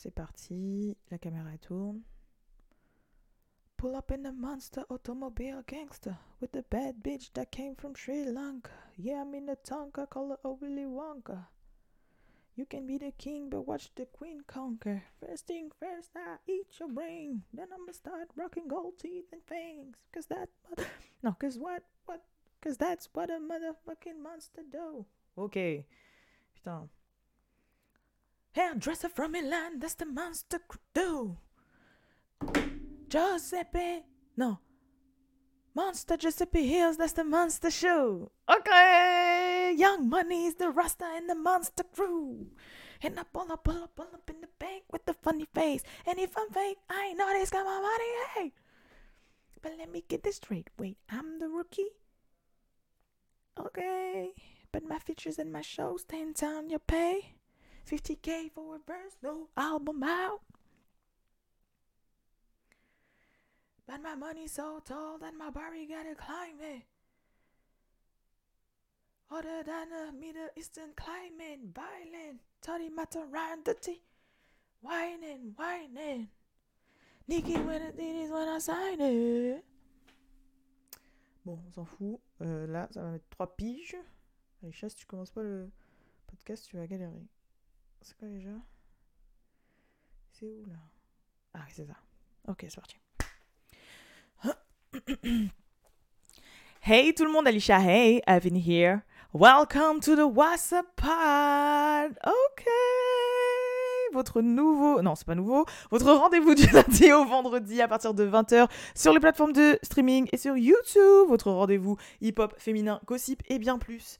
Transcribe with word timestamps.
c'est 0.00 0.14
parti. 0.14 0.96
La 1.10 1.18
caméra 1.18 1.50
tourne. 1.60 2.00
Pull 3.76 3.94
up 3.94 4.10
in 4.10 4.22
the 4.22 4.32
monster 4.32 4.84
automobile 4.88 5.62
gangster 5.66 6.16
with 6.40 6.52
the 6.52 6.62
bad 6.70 7.02
bitch 7.02 7.30
that 7.34 7.50
came 7.50 7.74
from 7.74 7.94
Sri 7.94 8.24
Lanka. 8.24 8.70
Yeah, 8.96 9.22
I'm 9.22 9.34
in 9.34 9.46
the 9.46 9.56
Tonka, 9.56 10.08
call 10.08 10.36
her 10.42 10.50
Willy 10.60 10.84
Wonka. 10.84 11.46
You 12.56 12.66
can 12.66 12.86
be 12.86 12.98
the 12.98 13.12
king, 13.12 13.48
but 13.48 13.66
watch 13.66 13.90
the 13.94 14.06
queen 14.06 14.42
conquer. 14.46 15.02
First 15.20 15.46
thing 15.46 15.70
first, 15.78 16.10
I 16.16 16.36
eat 16.46 16.66
your 16.78 16.88
brain. 16.88 17.42
Then 17.52 17.68
I'ma 17.72 17.92
start 17.92 18.28
rocking 18.36 18.68
gold 18.68 18.98
teeth 19.00 19.26
and 19.32 19.42
fangs. 19.46 19.96
Cause 20.12 20.26
that. 20.26 20.48
No, 21.22 21.36
cause 21.38 21.58
what? 21.58 21.82
What? 22.06 22.22
Cause 22.62 22.78
that's 22.78 23.10
what 23.12 23.28
a 23.28 23.34
motherfucking 23.34 24.22
monster 24.22 24.62
do. 24.72 25.04
Ok. 25.36 25.84
Putain. 26.54 26.88
Hairdresser 28.52 29.10
from 29.10 29.32
Milan, 29.32 29.78
that's 29.78 29.94
the 29.94 30.06
monster 30.06 30.58
do. 30.94 31.36
Giuseppe. 33.08 34.04
No. 34.36 34.58
Monster 35.74 36.16
Giuseppe 36.16 36.66
Hills, 36.66 36.96
that's 36.96 37.12
the 37.12 37.24
monster 37.24 37.70
show. 37.70 38.30
Okay. 38.48 39.39
Young 39.72 40.08
Money's 40.08 40.54
the 40.54 40.70
Rasta 40.70 41.04
and 41.04 41.28
the 41.28 41.34
monster 41.34 41.84
crew. 41.84 42.46
And 43.02 43.18
I 43.18 43.22
pull 43.32 43.50
up, 43.50 43.64
pull 43.64 43.82
up, 43.82 43.96
pull 43.96 44.08
up 44.12 44.28
in 44.28 44.40
the 44.40 44.48
bank 44.58 44.84
with 44.92 45.06
the 45.06 45.14
funny 45.14 45.46
face. 45.54 45.82
And 46.06 46.18
if 46.18 46.36
I'm 46.36 46.50
fake, 46.50 46.78
I 46.88 47.06
ain't 47.08 47.18
know 47.18 47.32
this 47.32 47.50
got 47.50 47.64
my 47.64 47.80
money, 47.80 48.10
hey. 48.34 48.52
But 49.62 49.72
let 49.78 49.90
me 49.90 50.04
get 50.06 50.22
this 50.22 50.36
straight. 50.36 50.68
Wait, 50.78 50.98
I'm 51.08 51.38
the 51.38 51.48
rookie? 51.48 51.90
Okay. 53.58 54.32
But 54.72 54.84
my 54.86 54.98
features 54.98 55.38
and 55.38 55.52
my 55.52 55.62
shows, 55.62 56.04
10 56.04 56.34
times 56.34 56.70
your 56.70 56.80
pay. 56.80 57.34
50k 57.90 58.52
for 58.52 58.76
a 58.76 58.78
verse, 58.86 59.16
no 59.22 59.48
album 59.56 60.02
out. 60.02 60.40
But 63.86 64.02
my 64.02 64.14
money's 64.14 64.52
so 64.52 64.80
tall 64.84 65.18
that 65.18 65.34
my 65.34 65.50
body 65.50 65.86
gotta 65.86 66.14
climb 66.14 66.60
it. 66.60 66.82
Other 69.32 69.62
than 69.64 69.92
a 69.92 70.12
Middle 70.12 70.48
Eastern 70.56 70.90
climate, 70.96 71.60
violent, 71.72 72.40
Toddy 72.60 72.90
Matarandati, 72.90 74.00
whining, 74.82 75.54
whining. 75.56 76.28
Nikki 77.28 77.54
when 77.58 77.80
it 77.80 77.94
is 78.00 78.30
when 78.32 78.48
I 78.48 78.58
sign 78.58 79.00
it. 79.00 79.64
Bon, 81.44 81.60
on 81.64 81.72
s'en 81.72 81.84
fout. 81.84 82.20
Euh, 82.42 82.66
là, 82.66 82.88
ça 82.90 83.02
va 83.02 83.10
mettre 83.12 83.28
3 83.30 83.56
piges. 83.56 83.96
Aïcha, 84.64 84.88
si 84.88 84.96
tu 84.96 85.06
commences 85.06 85.30
pas 85.30 85.42
le 85.42 85.70
podcast, 86.26 86.66
tu 86.68 86.76
vas 86.76 86.88
galérer. 86.88 87.28
C'est 88.02 88.16
quoi 88.16 88.26
déjà? 88.26 88.50
C'est 90.32 90.46
où 90.46 90.64
là? 90.66 90.74
Ah, 91.54 91.66
c'est 91.70 91.86
ça. 91.86 91.96
Ok, 92.48 92.66
c'est 92.68 92.74
parti. 92.74 92.96
hey 96.82 97.14
tout 97.14 97.24
le 97.24 97.30
monde, 97.30 97.46
Alicia, 97.46 97.78
hey, 97.80 98.20
Evan 98.26 98.56
here. 98.56 99.02
Welcome 99.32 100.00
to 100.00 100.16
the 100.16 100.26
WhatsApp 100.26 100.86
Pod. 100.96 102.18
Ok. 102.26 102.66
Votre 104.12 104.42
nouveau, 104.42 105.02
non, 105.02 105.14
c'est 105.14 105.24
pas 105.24 105.36
nouveau, 105.36 105.66
votre 105.92 106.12
rendez-vous 106.12 106.56
du 106.56 106.66
lundi 106.72 107.12
au 107.12 107.24
vendredi 107.24 107.80
à 107.80 107.86
partir 107.86 108.12
de 108.12 108.26
20h 108.26 108.68
sur 108.96 109.12
les 109.12 109.20
plateformes 109.20 109.52
de 109.52 109.78
streaming 109.84 110.28
et 110.32 110.36
sur 110.36 110.56
YouTube. 110.56 111.28
Votre 111.28 111.52
rendez-vous 111.52 111.96
hip-hop, 112.20 112.54
féminin, 112.58 113.00
gossip 113.06 113.40
et 113.48 113.60
bien 113.60 113.78
plus. 113.78 114.18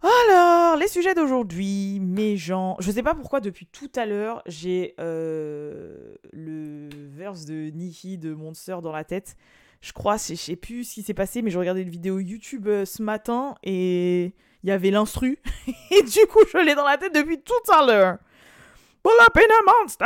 Alors, 0.00 0.76
les 0.76 0.86
sujets 0.86 1.16
d'aujourd'hui, 1.16 1.98
mes 1.98 2.36
gens. 2.36 2.76
Je 2.78 2.92
sais 2.92 3.02
pas 3.02 3.14
pourquoi 3.14 3.40
depuis 3.40 3.66
tout 3.66 3.90
à 3.96 4.06
l'heure, 4.06 4.44
j'ai 4.46 4.94
euh, 5.00 6.14
le 6.32 6.88
verse 6.92 7.46
de 7.46 7.70
Nikki 7.70 8.16
de 8.16 8.32
Monster 8.32 8.76
dans 8.80 8.92
la 8.92 9.02
tête. 9.02 9.36
Je 9.80 9.92
crois, 9.92 10.16
je 10.16 10.34
sais 10.34 10.56
plus 10.56 10.84
ce 10.84 10.94
qui 10.94 11.02
s'est 11.02 11.14
passé, 11.14 11.42
mais 11.42 11.50
je 11.50 11.58
regardais 11.58 11.82
une 11.82 11.90
vidéo 11.90 12.18
YouTube 12.18 12.66
euh, 12.66 12.84
ce 12.84 13.02
matin 13.02 13.54
et 13.62 14.34
il 14.62 14.68
y 14.68 14.72
avait 14.72 14.90
l'instru. 14.90 15.38
et 15.90 16.02
du 16.02 16.26
coup, 16.26 16.40
je 16.52 16.58
l'ai 16.58 16.74
dans 16.74 16.84
la 16.84 16.98
tête 16.98 17.14
depuis 17.14 17.40
tout 17.40 17.72
à 17.72 17.86
l'heure. 17.86 18.18
Pull 19.02 19.12
up 19.20 19.36
in 19.36 19.40
a 19.40 19.80
monster! 19.80 20.04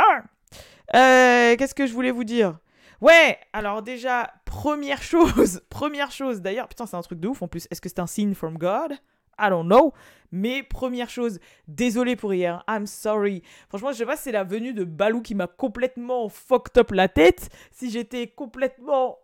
Euh, 0.95 1.55
Qu'est-ce 1.57 1.73
que 1.73 1.87
je 1.87 1.93
voulais 1.93 2.11
vous 2.11 2.23
dire? 2.23 2.59
Ouais, 3.01 3.37
alors 3.51 3.81
déjà, 3.81 4.31
première 4.45 5.01
chose, 5.01 5.61
première 5.69 6.11
chose, 6.11 6.41
d'ailleurs, 6.41 6.67
putain, 6.67 6.85
c'est 6.85 6.95
un 6.95 7.01
truc 7.01 7.19
de 7.19 7.27
ouf 7.27 7.41
en 7.41 7.47
plus. 7.47 7.67
Est-ce 7.71 7.81
que 7.81 7.89
c'est 7.89 7.99
un 7.99 8.07
signe 8.07 8.35
from 8.35 8.57
God? 8.57 8.93
I 9.39 9.49
don't 9.49 9.65
know. 9.65 9.93
Mais 10.31 10.63
première 10.63 11.09
chose, 11.09 11.39
désolé 11.67 12.15
pour 12.15 12.33
hier, 12.33 12.63
I'm 12.67 12.87
sorry. 12.87 13.43
Franchement, 13.69 13.91
je 13.91 13.97
sais 13.97 14.05
pas 14.05 14.15
si 14.15 14.23
c'est 14.23 14.31
la 14.31 14.43
venue 14.43 14.73
de 14.73 14.83
Balou 14.83 15.21
qui 15.21 15.35
m'a 15.35 15.47
complètement 15.47 16.29
fucked 16.29 16.77
up 16.77 16.91
la 16.91 17.07
tête, 17.07 17.49
si 17.71 17.89
j'étais 17.89 18.27
complètement 18.27 19.17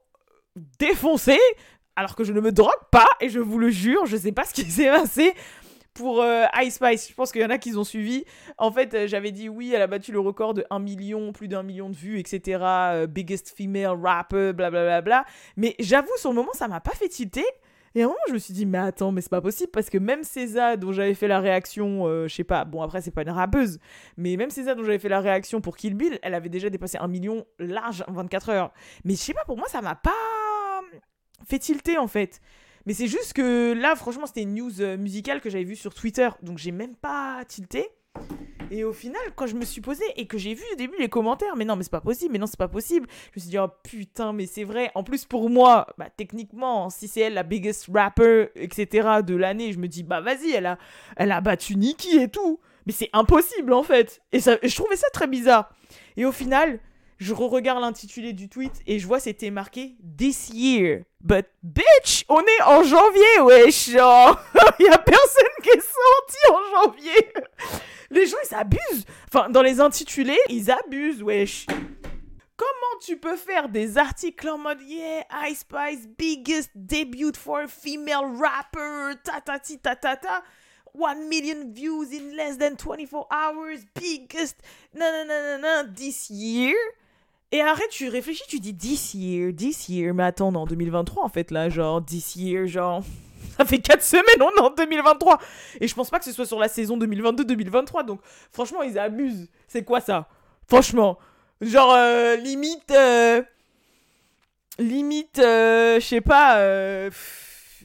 défoncé, 0.79 1.37
alors 1.95 2.15
que 2.15 2.23
je 2.23 2.33
ne 2.33 2.41
me 2.41 2.51
drogue 2.51 2.71
pas, 2.91 3.07
et 3.21 3.29
je 3.29 3.39
vous 3.39 3.57
le 3.57 3.69
jure, 3.69 4.05
je 4.05 4.17
sais 4.17 4.31
pas 4.31 4.45
ce 4.45 4.53
qui 4.53 4.63
s'est 4.63 4.89
passé 4.89 5.33
pour 5.93 6.21
euh, 6.21 6.45
Ice 6.61 6.75
Spice. 6.75 7.09
Je 7.09 7.13
pense 7.13 7.31
qu'il 7.31 7.41
y 7.41 7.45
en 7.45 7.49
a 7.49 7.57
qui 7.57 7.75
ont 7.75 7.83
suivi. 7.83 8.23
En 8.57 8.71
fait, 8.71 8.93
euh, 8.93 9.07
j'avais 9.07 9.31
dit 9.31 9.49
oui, 9.49 9.73
elle 9.75 9.81
a 9.81 9.87
battu 9.87 10.11
le 10.11 10.19
record 10.19 10.53
de 10.53 10.65
1 10.69 10.79
million, 10.79 11.33
plus 11.33 11.47
d'un 11.47 11.63
million 11.63 11.89
de 11.89 11.95
vues, 11.95 12.19
etc. 12.19 12.59
euh, 12.61 13.07
biggest 13.07 13.53
female 13.55 13.97
rapper, 14.01 14.53
blablabla. 14.53 15.01
Bla, 15.01 15.01
bla. 15.01 15.25
Mais 15.57 15.75
j'avoue, 15.79 16.15
sur 16.17 16.29
le 16.29 16.35
moment, 16.35 16.53
ça 16.53 16.67
m'a 16.67 16.79
pas 16.79 16.93
fait 16.93 17.09
tilter. 17.09 17.45
Et 17.95 18.01
à 18.01 18.05
un 18.05 18.07
moment, 18.07 18.19
je 18.27 18.33
me 18.33 18.37
suis 18.37 18.53
dit, 18.53 18.65
mais 18.65 18.77
attends, 18.77 19.11
mais 19.11 19.21
c'est 19.21 19.29
pas 19.31 19.41
possible 19.41 19.71
parce 19.71 19.89
que 19.89 19.97
même 19.97 20.23
César, 20.23 20.77
dont 20.77 20.91
j'avais 20.91 21.15
fait 21.15 21.27
la 21.27 21.39
réaction, 21.39 22.07
euh, 22.07 22.27
je 22.27 22.35
sais 22.35 22.43
pas, 22.43 22.63
bon, 22.63 22.81
après, 22.81 23.01
c'est 23.01 23.11
pas 23.11 23.23
une 23.23 23.31
rappeuse, 23.31 23.79
mais 24.15 24.37
même 24.37 24.51
César, 24.51 24.75
dont 24.75 24.83
j'avais 24.83 24.99
fait 24.99 25.09
la 25.09 25.21
réaction 25.21 25.59
pour 25.59 25.75
Kill 25.75 25.95
Bill, 25.95 26.19
elle 26.21 26.35
avait 26.35 26.49
déjà 26.49 26.69
dépassé 26.69 26.97
un 26.99 27.07
million 27.07 27.45
large 27.57 28.03
en 28.07 28.13
24 28.13 28.49
heures. 28.49 28.73
Mais 29.05 29.13
je 29.13 29.19
sais 29.19 29.33
pas, 29.33 29.43
pour 29.45 29.57
moi, 29.57 29.67
ça 29.67 29.81
m'a 29.81 29.95
pas 29.95 30.11
fait 31.45 31.59
tilter 31.59 31.97
en 31.97 32.07
fait? 32.07 32.41
Mais 32.85 32.93
c'est 32.93 33.07
juste 33.07 33.33
que 33.33 33.73
là, 33.73 33.95
franchement, 33.95 34.25
c'était 34.25 34.41
une 34.41 34.55
news 34.55 34.81
euh, 34.81 34.97
musicale 34.97 35.41
que 35.41 35.49
j'avais 35.49 35.63
vue 35.63 35.75
sur 35.75 35.93
Twitter, 35.93 36.29
donc 36.41 36.57
j'ai 36.57 36.71
même 36.71 36.95
pas 36.95 37.43
tilté. 37.47 37.87
Et 38.71 38.83
au 38.83 38.93
final, 38.93 39.21
quand 39.35 39.47
je 39.47 39.55
me 39.55 39.65
suis 39.65 39.81
posée 39.81 40.05
et 40.15 40.27
que 40.27 40.37
j'ai 40.37 40.53
vu 40.53 40.63
au 40.73 40.75
début 40.75 40.95
les 40.99 41.09
commentaires, 41.09 41.55
mais 41.55 41.65
non, 41.65 41.75
mais 41.75 41.83
c'est 41.83 41.91
pas 41.91 42.01
possible, 42.01 42.33
mais 42.33 42.39
non, 42.39 42.45
c'est 42.45 42.57
pas 42.57 42.67
possible, 42.67 43.07
je 43.33 43.39
me 43.39 43.41
suis 43.41 43.49
dit, 43.49 43.57
oh 43.57 43.67
putain, 43.83 44.31
mais 44.31 44.45
c'est 44.45 44.63
vrai. 44.63 44.91
En 44.95 45.03
plus, 45.03 45.25
pour 45.25 45.49
moi, 45.49 45.87
bah, 45.97 46.07
techniquement, 46.15 46.89
si 46.89 47.07
c'est 47.07 47.21
elle 47.21 47.33
la 47.33 47.43
biggest 47.43 47.87
rapper, 47.93 48.49
etc., 48.55 49.07
de 49.25 49.35
l'année, 49.35 49.73
je 49.73 49.79
me 49.79 49.87
dis, 49.87 50.03
bah 50.03 50.21
vas-y, 50.21 50.51
elle 50.51 50.67
a, 50.67 50.77
elle 51.15 51.31
a 51.31 51.41
battu 51.41 51.75
Nicki 51.75 52.17
et 52.17 52.29
tout. 52.29 52.59
Mais 52.85 52.93
c'est 52.93 53.09
impossible, 53.13 53.73
en 53.73 53.83
fait. 53.83 54.21
Et, 54.31 54.39
ça, 54.39 54.57
et 54.61 54.67
je 54.67 54.75
trouvais 54.75 54.95
ça 54.95 55.09
très 55.11 55.27
bizarre. 55.27 55.71
Et 56.17 56.25
au 56.25 56.31
final, 56.31 56.79
je 57.19 57.33
re-regarde 57.33 57.81
l'intitulé 57.81 58.33
du 58.33 58.47
tweet 58.47 58.71
et 58.87 58.97
je 58.97 59.05
vois 59.05 59.19
c'était 59.19 59.51
marqué 59.51 59.95
This 60.17 60.49
year. 60.53 61.03
But 61.21 61.47
bitch, 61.61 62.23
on 62.29 62.39
est 62.39 62.61
en 62.65 62.83
janvier, 62.83 63.41
wesh. 63.41 63.87
Il 63.87 63.93
y 63.95 64.87
a 64.87 64.97
personne 64.97 65.55
qui 65.61 65.69
est 65.69 65.81
sorti 65.81 66.37
en 66.51 66.83
janvier. 66.83 67.33
Les 68.09 68.25
gens, 68.25 68.37
ils 68.49 68.55
abusent. 68.55 69.05
Enfin, 69.27 69.49
dans 69.49 69.61
les 69.61 69.81
intitulés, 69.81 70.39
ils 70.47 70.71
abusent, 70.71 71.21
wesh. 71.21 71.67
Comment 72.55 72.99
tu 73.01 73.17
peux 73.17 73.35
faire 73.35 73.69
des 73.69 73.97
articles 73.97 74.49
en 74.49 74.57
mode 74.57 74.81
Yeah, 74.81 75.23
Ice 75.49 75.59
Spice, 75.59 76.07
biggest 76.17 76.71
debut 76.73 77.33
for 77.35 77.61
a 77.61 77.67
female 77.67 78.25
rapper, 78.37 79.15
ta 79.23 79.41
ta 79.41 79.59
ti 79.59 79.77
ta 79.77 79.95
ta 79.95 80.15
ta. 80.15 80.43
1 80.93 81.29
million 81.29 81.71
views 81.71 82.11
in 82.11 82.35
less 82.35 82.57
than 82.57 82.75
24 82.75 83.27
hours, 83.31 83.85
biggest, 83.93 84.55
nanana, 84.95 85.95
this 85.95 86.29
year? 86.29 86.75
Et 87.51 87.61
arrête, 87.61 87.89
tu 87.89 88.07
réfléchis, 88.09 88.43
tu 88.47 88.59
dis 88.59 88.75
this 88.75 89.13
year, 89.15 89.51
this 89.55 89.89
year. 89.89 90.13
Mais 90.13 90.23
attends, 90.23 90.53
en 90.53 90.65
2023 90.65 91.23
en 91.23 91.29
fait, 91.29 91.49
là, 91.51 91.69
genre, 91.69 92.03
this 92.05 92.35
year, 92.35 92.67
genre. 92.67 93.03
Ça 93.57 93.65
fait 93.65 93.79
4 93.79 94.01
semaines, 94.03 94.41
on 94.41 94.49
est 94.51 94.65
en 94.65 94.69
2023. 94.69 95.39
Et 95.81 95.87
je 95.87 95.95
pense 95.95 96.09
pas 96.09 96.19
que 96.19 96.25
ce 96.25 96.31
soit 96.31 96.45
sur 96.45 96.59
la 96.59 96.67
saison 96.67 96.97
2022-2023. 96.97 98.05
Donc, 98.05 98.19
franchement, 98.51 98.83
ils 98.83 98.97
abusent. 98.99 99.47
C'est 99.67 99.83
quoi 99.83 99.99
ça? 100.01 100.27
Franchement. 100.67 101.17
Genre, 101.61 101.91
euh, 101.93 102.35
limite. 102.35 102.91
Euh, 102.91 103.41
limite, 104.77 105.39
euh, 105.39 105.99
je 105.99 106.05
sais 106.05 106.21
pas. 106.21 106.57
euh, 106.59 107.09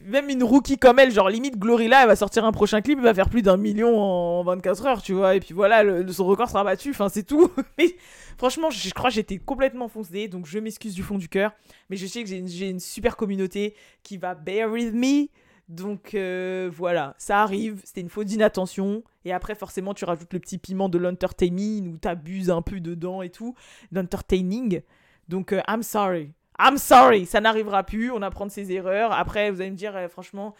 même 0.04 0.28
une 0.28 0.42
rookie 0.42 0.78
comme 0.78 0.98
elle, 0.98 1.10
genre 1.10 1.28
limite 1.28 1.58
Glorilla, 1.58 2.02
elle 2.02 2.08
va 2.08 2.16
sortir 2.16 2.44
un 2.44 2.52
prochain 2.52 2.80
clip, 2.80 2.98
elle 2.98 3.04
va 3.04 3.14
faire 3.14 3.28
plus 3.28 3.42
d'un 3.42 3.56
million 3.56 3.98
en 3.98 4.44
24 4.44 4.86
heures, 4.86 5.02
tu 5.02 5.12
vois. 5.12 5.36
Et 5.36 5.40
puis 5.40 5.54
voilà, 5.54 5.82
le, 5.82 6.10
son 6.12 6.26
record 6.26 6.48
sera 6.48 6.64
battu, 6.64 6.90
enfin 6.90 7.08
c'est 7.08 7.22
tout. 7.22 7.50
Mais 7.78 7.96
franchement, 8.36 8.70
je, 8.70 8.90
crois 8.90 9.10
que 9.10 9.14
j'étais 9.14 9.38
complètement 9.38 9.88
foncée, 9.88 10.28
donc 10.28 10.46
je 10.46 10.58
m'excuse 10.58 10.94
du 10.94 11.02
fond 11.02 11.18
du 11.18 11.28
cœur. 11.28 11.52
Mais 11.90 11.96
je 11.96 12.06
sais 12.06 12.22
que 12.22 12.28
j'ai 12.28 12.38
une, 12.38 12.48
une 12.48 12.80
super 12.80 13.16
communauté 13.16 13.74
qui 14.02 14.16
va 14.16 14.34
bear 14.34 14.70
with 14.70 14.94
me. 14.94 15.28
Donc 15.68 16.14
euh, 16.14 16.70
voilà, 16.72 17.14
ça 17.18 17.42
arrive, 17.42 17.80
c'était 17.84 18.02
une 18.02 18.10
faute 18.10 18.26
d'inattention. 18.26 19.02
Et 19.24 19.32
après, 19.32 19.54
forcément, 19.54 19.94
tu 19.94 20.04
rajoutes 20.04 20.32
le 20.32 20.40
petit 20.40 20.58
piment 20.58 20.88
de 20.88 20.98
l'entertaining 20.98 21.92
où 21.92 21.96
t'abuses 21.96 22.50
un 22.50 22.62
peu 22.62 22.80
dedans 22.80 23.22
et 23.22 23.30
tout. 23.30 23.54
L'entertaining. 23.92 24.82
Donc, 25.28 25.52
euh, 25.52 25.62
I'm 25.68 25.82
sorry. 25.82 26.32
I'm 26.58 26.78
sorry. 26.78 27.26
Ça 27.26 27.40
n'arrivera 27.40 27.82
plus. 27.82 28.10
On 28.10 28.22
apprend 28.22 28.46
de 28.46 28.50
ses 28.50 28.72
erreurs. 28.72 29.12
Après, 29.12 29.50
vous 29.50 29.60
allez 29.60 29.70
me 29.70 29.76
dire, 29.76 29.96
euh, 29.96 30.08
franchement, 30.08 30.54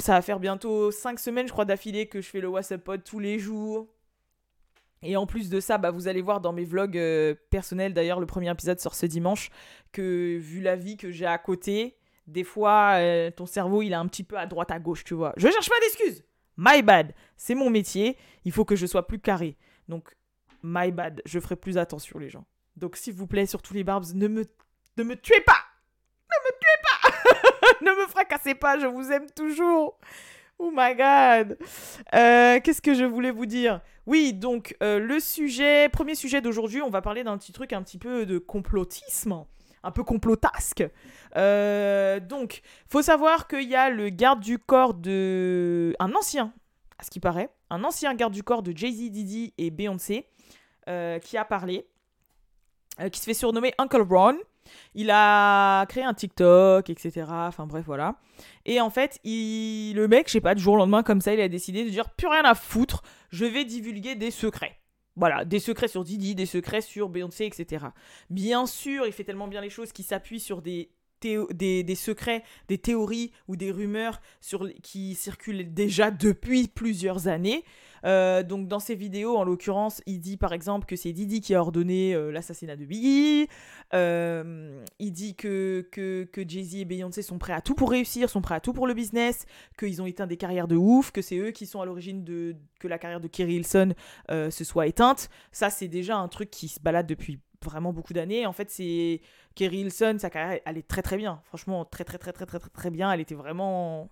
ça 0.00 0.12
va 0.12 0.22
faire 0.22 0.40
bientôt 0.40 0.90
5 0.90 1.18
semaines, 1.18 1.46
je 1.46 1.52
crois, 1.52 1.64
d'affilée 1.64 2.06
que 2.06 2.20
je 2.20 2.28
fais 2.28 2.40
le 2.40 2.48
WhatsApp 2.48 2.82
Pod 2.82 3.02
tous 3.04 3.18
les 3.18 3.38
jours. 3.38 3.88
Et 5.02 5.16
en 5.16 5.26
plus 5.26 5.48
de 5.48 5.60
ça, 5.60 5.78
bah, 5.78 5.90
vous 5.90 6.08
allez 6.08 6.20
voir 6.20 6.40
dans 6.40 6.52
mes 6.52 6.64
vlogs 6.64 6.98
euh, 6.98 7.34
personnels, 7.48 7.94
d'ailleurs 7.94 8.20
le 8.20 8.26
premier 8.26 8.50
épisode 8.50 8.78
sort 8.80 8.94
ce 8.94 9.06
dimanche, 9.06 9.50
que 9.92 10.36
vu 10.36 10.60
la 10.60 10.76
vie 10.76 10.98
que 10.98 11.10
j'ai 11.10 11.24
à 11.24 11.38
côté, 11.38 11.96
des 12.26 12.44
fois 12.44 12.96
euh, 12.96 13.30
ton 13.30 13.46
cerveau 13.46 13.80
il 13.80 13.92
est 13.92 13.96
un 13.96 14.06
petit 14.06 14.24
peu 14.24 14.36
à 14.36 14.44
droite 14.44 14.70
à 14.70 14.78
gauche, 14.78 15.04
tu 15.04 15.14
vois. 15.14 15.32
Je 15.38 15.48
cherche 15.48 15.70
pas 15.70 15.80
d'excuses. 15.80 16.22
My 16.58 16.82
bad. 16.82 17.14
C'est 17.38 17.54
mon 17.54 17.70
métier. 17.70 18.18
Il 18.44 18.52
faut 18.52 18.66
que 18.66 18.76
je 18.76 18.84
sois 18.84 19.06
plus 19.06 19.18
carré. 19.18 19.56
Donc, 19.88 20.14
my 20.62 20.90
bad. 20.90 21.22
Je 21.24 21.40
ferai 21.40 21.56
plus 21.56 21.78
attention 21.78 22.18
les 22.18 22.28
gens. 22.28 22.44
Donc 22.76 22.96
s'il 22.96 23.14
vous 23.14 23.26
plaît, 23.26 23.46
sur 23.46 23.62
tous 23.62 23.72
les 23.72 23.84
barbes, 23.84 24.04
ne 24.14 24.28
me, 24.28 24.44
ne 24.96 25.04
me 25.04 25.16
tuez 25.16 25.40
pas. 25.40 25.64
Ne 26.30 26.36
me 26.46 26.52
tuez 26.60 26.82
pas. 26.82 27.80
ne 27.82 28.02
me 28.02 28.06
fracassez 28.08 28.54
pas. 28.54 28.78
Je 28.78 28.86
vous 28.86 29.10
aime 29.10 29.30
toujours. 29.30 29.98
Oh 30.62 30.70
my 30.74 30.94
god. 30.94 31.56
Euh, 32.14 32.60
Qu'est-ce 32.62 32.82
que 32.82 32.92
je 32.92 33.04
voulais 33.04 33.30
vous 33.30 33.46
dire? 33.46 33.80
Oui, 34.04 34.34
donc 34.34 34.76
euh, 34.82 34.98
le 34.98 35.18
sujet, 35.18 35.88
premier 35.88 36.14
sujet 36.14 36.42
d'aujourd'hui, 36.42 36.82
on 36.82 36.90
va 36.90 37.00
parler 37.00 37.24
d'un 37.24 37.38
petit 37.38 37.52
truc 37.52 37.72
un 37.72 37.82
petit 37.82 37.96
peu 37.96 38.26
de 38.26 38.36
complotisme, 38.36 39.46
un 39.82 39.90
peu 39.90 40.04
complotasque. 40.04 40.84
Euh, 41.34 42.20
donc, 42.20 42.60
faut 42.88 43.00
savoir 43.00 43.48
qu'il 43.48 43.70
y 43.70 43.74
a 43.74 43.88
le 43.88 44.10
garde 44.10 44.40
du 44.40 44.58
corps 44.58 44.92
de... 44.92 45.96
Un 45.98 46.12
ancien, 46.14 46.52
à 46.98 47.04
ce 47.04 47.10
qui 47.10 47.20
paraît, 47.20 47.48
un 47.70 47.82
ancien 47.82 48.14
garde 48.14 48.34
du 48.34 48.42
corps 48.42 48.62
de 48.62 48.76
Jay-Z, 48.76 49.10
Didi 49.10 49.54
et 49.56 49.70
Beyoncé 49.70 50.26
qui 51.22 51.38
a 51.38 51.44
parlé, 51.44 51.86
qui 53.12 53.20
se 53.20 53.24
fait 53.24 53.32
surnommer 53.32 53.72
Uncle 53.78 54.02
Ron. 54.02 54.36
Il 54.94 55.10
a 55.10 55.86
créé 55.86 56.04
un 56.04 56.14
TikTok, 56.14 56.90
etc. 56.90 57.26
Enfin 57.28 57.66
bref, 57.66 57.84
voilà. 57.86 58.16
Et 58.64 58.80
en 58.80 58.90
fait, 58.90 59.18
il... 59.24 59.94
le 59.94 60.08
mec, 60.08 60.28
je 60.28 60.32
sais 60.32 60.40
pas, 60.40 60.54
du 60.54 60.62
jour 60.62 60.74
au 60.74 60.76
lendemain, 60.76 61.02
comme 61.02 61.20
ça, 61.20 61.34
il 61.34 61.40
a 61.40 61.48
décidé 61.48 61.84
de 61.84 61.90
dire 61.90 62.10
plus 62.10 62.28
rien 62.28 62.44
à 62.44 62.54
foutre, 62.54 63.02
je 63.30 63.44
vais 63.44 63.64
divulguer 63.64 64.14
des 64.14 64.30
secrets. 64.30 64.76
Voilà, 65.16 65.44
des 65.44 65.58
secrets 65.58 65.88
sur 65.88 66.04
Didi, 66.04 66.34
des 66.34 66.46
secrets 66.46 66.80
sur 66.80 67.08
Beyoncé, 67.08 67.44
etc. 67.44 67.86
Bien 68.30 68.66
sûr, 68.66 69.06
il 69.06 69.12
fait 69.12 69.24
tellement 69.24 69.48
bien 69.48 69.60
les 69.60 69.70
choses 69.70 69.92
qu'il 69.92 70.04
s'appuie 70.04 70.40
sur 70.40 70.62
des, 70.62 70.90
des, 71.20 71.94
secrets, 71.94 72.42
des 72.68 72.78
théories 72.78 73.32
ou 73.48 73.56
des 73.56 73.70
rumeurs 73.70 74.20
sur, 74.40 74.68
qui 74.82 75.14
circulent 75.14 75.72
déjà 75.72 76.10
depuis 76.10 76.68
plusieurs 76.68 77.28
années. 77.28 77.64
Euh, 78.04 78.42
donc 78.42 78.68
dans 78.68 78.80
ses 78.80 78.94
vidéos, 78.94 79.36
en 79.36 79.44
l'occurrence, 79.44 80.02
il 80.06 80.20
dit 80.20 80.36
par 80.36 80.52
exemple 80.52 80.86
que 80.86 80.96
c'est 80.96 81.12
Didi 81.12 81.40
qui 81.40 81.54
a 81.54 81.60
ordonné 81.60 82.14
euh, 82.14 82.30
l'assassinat 82.30 82.76
de 82.76 82.84
Biggie. 82.84 83.48
Euh, 83.92 84.84
il 84.98 85.12
dit 85.12 85.34
que, 85.34 85.86
que, 85.90 86.26
Jay-Z 86.46 86.76
et 86.76 86.84
Beyoncé 86.84 87.22
sont 87.22 87.38
prêts 87.38 87.52
à 87.52 87.60
tout 87.60 87.74
pour 87.74 87.90
réussir, 87.90 88.30
sont 88.30 88.40
prêts 88.40 88.54
à 88.54 88.60
tout 88.60 88.72
pour 88.72 88.86
le 88.86 88.94
business, 88.94 89.46
qu'ils 89.78 90.00
ont 90.00 90.06
éteint 90.06 90.26
des 90.26 90.36
carrières 90.36 90.68
de 90.68 90.76
ouf, 90.76 91.10
que 91.10 91.22
c'est 91.22 91.36
eux 91.36 91.50
qui 91.50 91.66
sont 91.66 91.80
à 91.80 91.84
l'origine 91.84 92.24
de 92.24 92.56
que 92.78 92.88
la 92.88 92.98
carrière 92.98 93.20
de 93.20 93.28
Kerry 93.28 93.56
Hilson 93.56 93.94
se 94.30 94.64
soit 94.64 94.86
éteinte. 94.86 95.28
Ça, 95.52 95.68
c'est 95.68 95.88
déjà 95.88 96.16
un 96.16 96.28
truc 96.28 96.50
qui 96.50 96.68
se 96.68 96.80
balade 96.80 97.06
depuis 97.06 97.40
vraiment 97.64 97.92
beaucoup 97.92 98.12
d'années. 98.12 98.46
En 98.46 98.52
fait, 98.52 98.70
c'est 98.70 99.20
Kerry 99.54 99.80
Hilson, 99.80 100.16
sa 100.18 100.30
carrière, 100.30 100.60
est 100.64 100.88
très 100.88 101.02
très 101.02 101.16
bien. 101.16 101.42
Franchement, 101.44 101.84
très 101.84 102.04
très 102.04 102.18
très 102.18 102.32
très 102.32 102.46
très 102.46 102.58
très 102.58 102.70
très 102.70 102.90
bien. 102.90 103.12
Elle 103.12 103.20
était 103.20 103.34
vraiment 103.34 104.10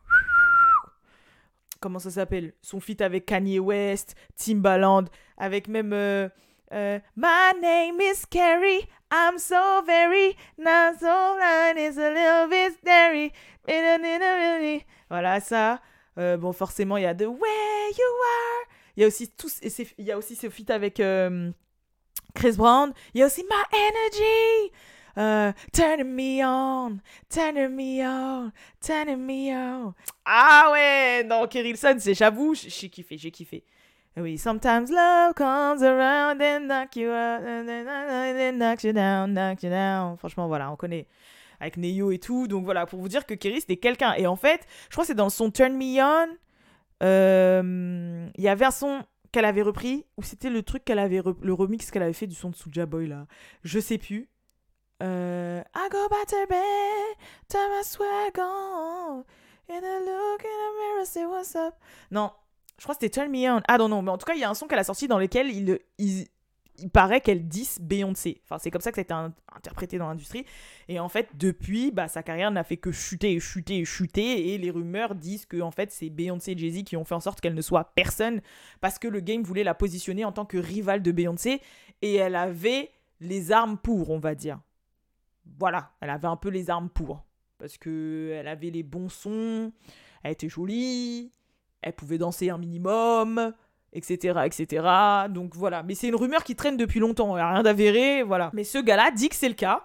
comment 1.81 1.99
ça 1.99 2.11
s'appelle? 2.11 2.55
Son 2.63 2.81
feat 2.81 3.01
avec 3.01 3.27
Kanye 3.27 3.59
West, 3.59 4.15
Timbaland, 4.37 5.05
avec 5.37 5.69
même 5.69 5.93
euh, 5.93 6.29
euh, 6.73 6.99
My 7.17 7.61
name 7.61 8.01
is 8.01 8.25
Carrie, 8.29 8.87
I'm 9.13 9.39
so 9.39 9.83
very, 9.87 10.37
not 10.59 10.99
so 10.99 11.37
blind, 11.37 11.79
it's 11.79 11.99
a 11.99 12.11
little 12.11 12.49
bit 12.49 12.79
scary. 12.79 13.33
Voilà 15.09 15.41
ça. 15.41 15.81
Euh, 16.19 16.37
bon, 16.37 16.53
forcément, 16.53 16.97
il 16.97 17.05
y 17.05 17.07
a 17.07 17.15
The 17.15 17.27
Way 17.27 17.91
You 17.97 18.05
Are. 18.05 18.69
Il 18.97 19.03
y 19.03 19.05
a 19.05 19.07
aussi 19.07 19.31
tous, 19.31 19.61
et 19.63 19.71
il 19.99 20.05
y 20.05 20.13
a 20.13 20.19
aussi 20.19 20.35
ce 20.35 20.51
feat 20.51 20.71
avec 20.71 21.01
Chris 22.35 22.53
Brown. 22.57 22.93
Il 23.15 23.21
y 23.21 23.23
a 23.23 23.27
aussi 23.27 23.43
My 23.43 23.77
Energy. 23.77 24.73
Euh, 25.17 25.53
turning 25.73 26.15
me 26.15 26.45
on, 26.45 27.01
turning 27.29 27.75
me 27.75 28.07
on, 28.07 28.53
turning 28.81 29.17
me 29.17 29.53
on. 29.53 29.93
Ah 30.25 30.69
ouais, 30.71 31.25
non, 31.25 31.49
Kerilson, 31.49 31.97
c'est 31.99 32.15
j'avoue, 32.15 32.55
j'ai 32.55 32.89
kiffé, 32.89 33.19
j'ai 33.19 33.33
kiffé. 33.33 33.65
Oui, 34.17 34.39
sometimes 34.39 34.91
love 34.91 35.35
comes 35.35 35.83
around 35.83 36.41
and 36.41 36.69
knock 36.69 36.95
you 36.95 37.09
out, 37.09 37.43
and 37.45 37.69
and 37.69 38.37
then 38.37 38.59
knocks 38.59 38.85
you 38.85 38.93
down, 38.93 39.33
knocks 39.33 39.65
you 39.65 39.71
down. 39.71 40.17
Franchement, 40.19 40.47
voilà, 40.47 40.71
on 40.71 40.77
connaît 40.77 41.09
avec 41.59 41.77
Neyo 41.79 42.13
et 42.13 42.19
tout. 42.19 42.47
Donc 42.47 42.65
voilà, 42.65 42.87
pour 42.87 43.01
vous 43.01 43.09
dire 43.09 43.27
que 43.27 43.35
Kerry, 43.35 43.61
c'était 43.61 43.77
quelqu'un. 43.77 44.15
Et 44.15 44.29
en 44.29 44.37
fait, 44.37 44.67
je 44.89 44.95
crois 44.95 45.03
que 45.03 45.09
c'est 45.09 45.15
dans 45.15 45.31
son 45.31 45.51
Turn 45.51 45.73
Me 45.73 46.01
On, 46.01 46.29
euh, 47.03 48.29
il 48.37 48.45
y 48.45 48.49
avait 48.49 48.67
un 48.67 48.71
son 48.71 49.03
qu'elle 49.33 49.45
avait 49.45 49.63
repris, 49.63 50.05
ou 50.17 50.23
c'était 50.23 50.51
le 50.51 50.63
truc 50.63 50.85
qu'elle 50.85 50.99
avait, 50.99 51.23
le 51.43 51.53
remix 51.53 51.91
qu'elle 51.91 52.03
avait 52.03 52.13
fait 52.13 52.27
du 52.27 52.35
son 52.35 52.51
de 52.51 52.57
Soulja 52.57 52.87
Boy 52.87 53.07
là. 53.07 53.27
Je 53.63 53.79
sais 53.79 53.99
plus. 53.99 54.29
Euh, 55.03 55.63
I 55.77 55.89
go 55.91 56.09
back 56.09 56.27
to 56.27 56.37
bed, 56.49 57.17
my 57.55 57.85
swag 57.85 58.37
on, 58.39 59.25
and 59.69 59.83
I 59.85 59.99
look 60.01 60.45
in 60.45 60.49
the 60.49 60.73
mirror, 60.79 61.07
say 61.07 61.25
what's 61.25 61.55
up? 61.55 61.75
Non, 62.11 62.33
je 62.79 62.85
crois 62.85 62.95
que 62.95 63.01
c'était 63.01 63.21
Turn 63.21 63.31
Me 63.31 63.49
On. 63.51 63.61
Ah 63.69 63.79
non, 63.79 63.89
non, 63.89 64.03
mais 64.03 64.11
en 64.11 64.19
tout 64.19 64.27
cas, 64.27 64.35
il 64.35 64.41
y 64.41 64.45
a 64.45 64.51
un 64.51 64.55
son 64.55 64.67
qu'elle 64.67 64.79
a 64.79 64.85
sorti 64.85 65.09
dans 65.09 65.19
lequel 65.19 65.51
il, 65.51 65.79
il, 65.99 66.27
il 66.79 66.91
paraît 66.91 67.21
qu'elle 67.21 67.47
dit 67.47 67.69
Beyoncé. 67.81 68.41
Enfin, 68.45 68.59
c'est 68.59 68.71
comme 68.71 68.81
ça 68.81 68.91
que 68.91 68.97
ça 68.97 69.01
a 69.01 69.03
été 69.03 69.15
interprété 69.55 69.99
dans 69.99 70.09
l'industrie. 70.09 70.45
Et 70.89 71.01
en 71.01 71.09
fait, 71.09 71.29
depuis, 71.35 71.91
bah, 71.91 72.09
sa 72.09 72.23
carrière 72.23 72.51
n'a 72.51 72.65
fait 72.65 72.77
que 72.77 72.93
chuter 72.93 73.39
chuter 73.41 73.85
chuter. 73.85 74.53
Et 74.53 74.59
les 74.59 74.71
rumeurs 74.71 75.15
disent 75.15 75.47
que 75.47 75.61
en 75.61 75.71
fait, 75.71 75.91
c'est 75.91 76.11
Beyoncé 76.11 76.53
et 76.53 76.59
Jay-Z 76.59 76.85
qui 76.85 76.97
ont 76.97 77.05
fait 77.05 77.15
en 77.15 77.21
sorte 77.21 77.41
qu'elle 77.41 77.55
ne 77.55 77.63
soit 77.63 77.93
personne. 77.95 78.41
Parce 78.81 78.99
que 78.99 79.09
le 79.09 79.21
game 79.21 79.43
voulait 79.43 79.65
la 79.65 79.75
positionner 79.75 80.25
en 80.25 80.33
tant 80.33 80.45
que 80.45 80.59
rivale 80.59 81.03
de 81.03 81.13
Beyoncé. 81.13 81.61
Et 82.03 82.15
elle 82.15 82.37
avait 82.37 82.91
les 83.21 83.53
armes 83.53 83.79
pour, 83.79 84.11
on 84.11 84.19
va 84.19 84.35
dire. 84.35 84.61
Voilà, 85.59 85.93
elle 86.01 86.11
avait 86.11 86.29
un 86.29 86.37
peu 86.37 86.51
les 86.51 86.71
armes 86.71 86.91
pour. 86.91 87.25
Parce 87.59 87.77
que 87.77 88.33
elle 88.35 88.47
avait 88.47 88.71
les 88.71 88.85
bons 88.85 89.09
sons, 89.09 89.73
elle 90.23 90.33
était 90.33 90.49
jolie, 90.49 91.33
elle 91.83 91.93
pouvait 91.93 92.19
danser 92.19 92.51
un 92.51 92.59
minimum, 92.59 93.53
etc., 93.93 94.41
etc. 94.45 94.87
Donc 95.31 95.55
voilà, 95.55 95.83
mais 95.83 95.95
c'est 95.95 96.09
une 96.09 96.17
rumeur 96.17 96.45
qui 96.45 96.57
traîne 96.57 96.77
depuis 96.77 97.01
longtemps, 97.01 97.37
il 97.37 97.41
a 97.41 97.53
rien 97.53 97.63
d'avéré, 97.63 98.23
voilà. 98.23 98.51
Mais 98.53 98.65
ce 98.65 98.79
gars-là 98.79 99.11
dit 99.11 99.29
que 99.29 99.37
c'est 99.37 99.49
le 99.49 99.55
cas. 99.55 99.85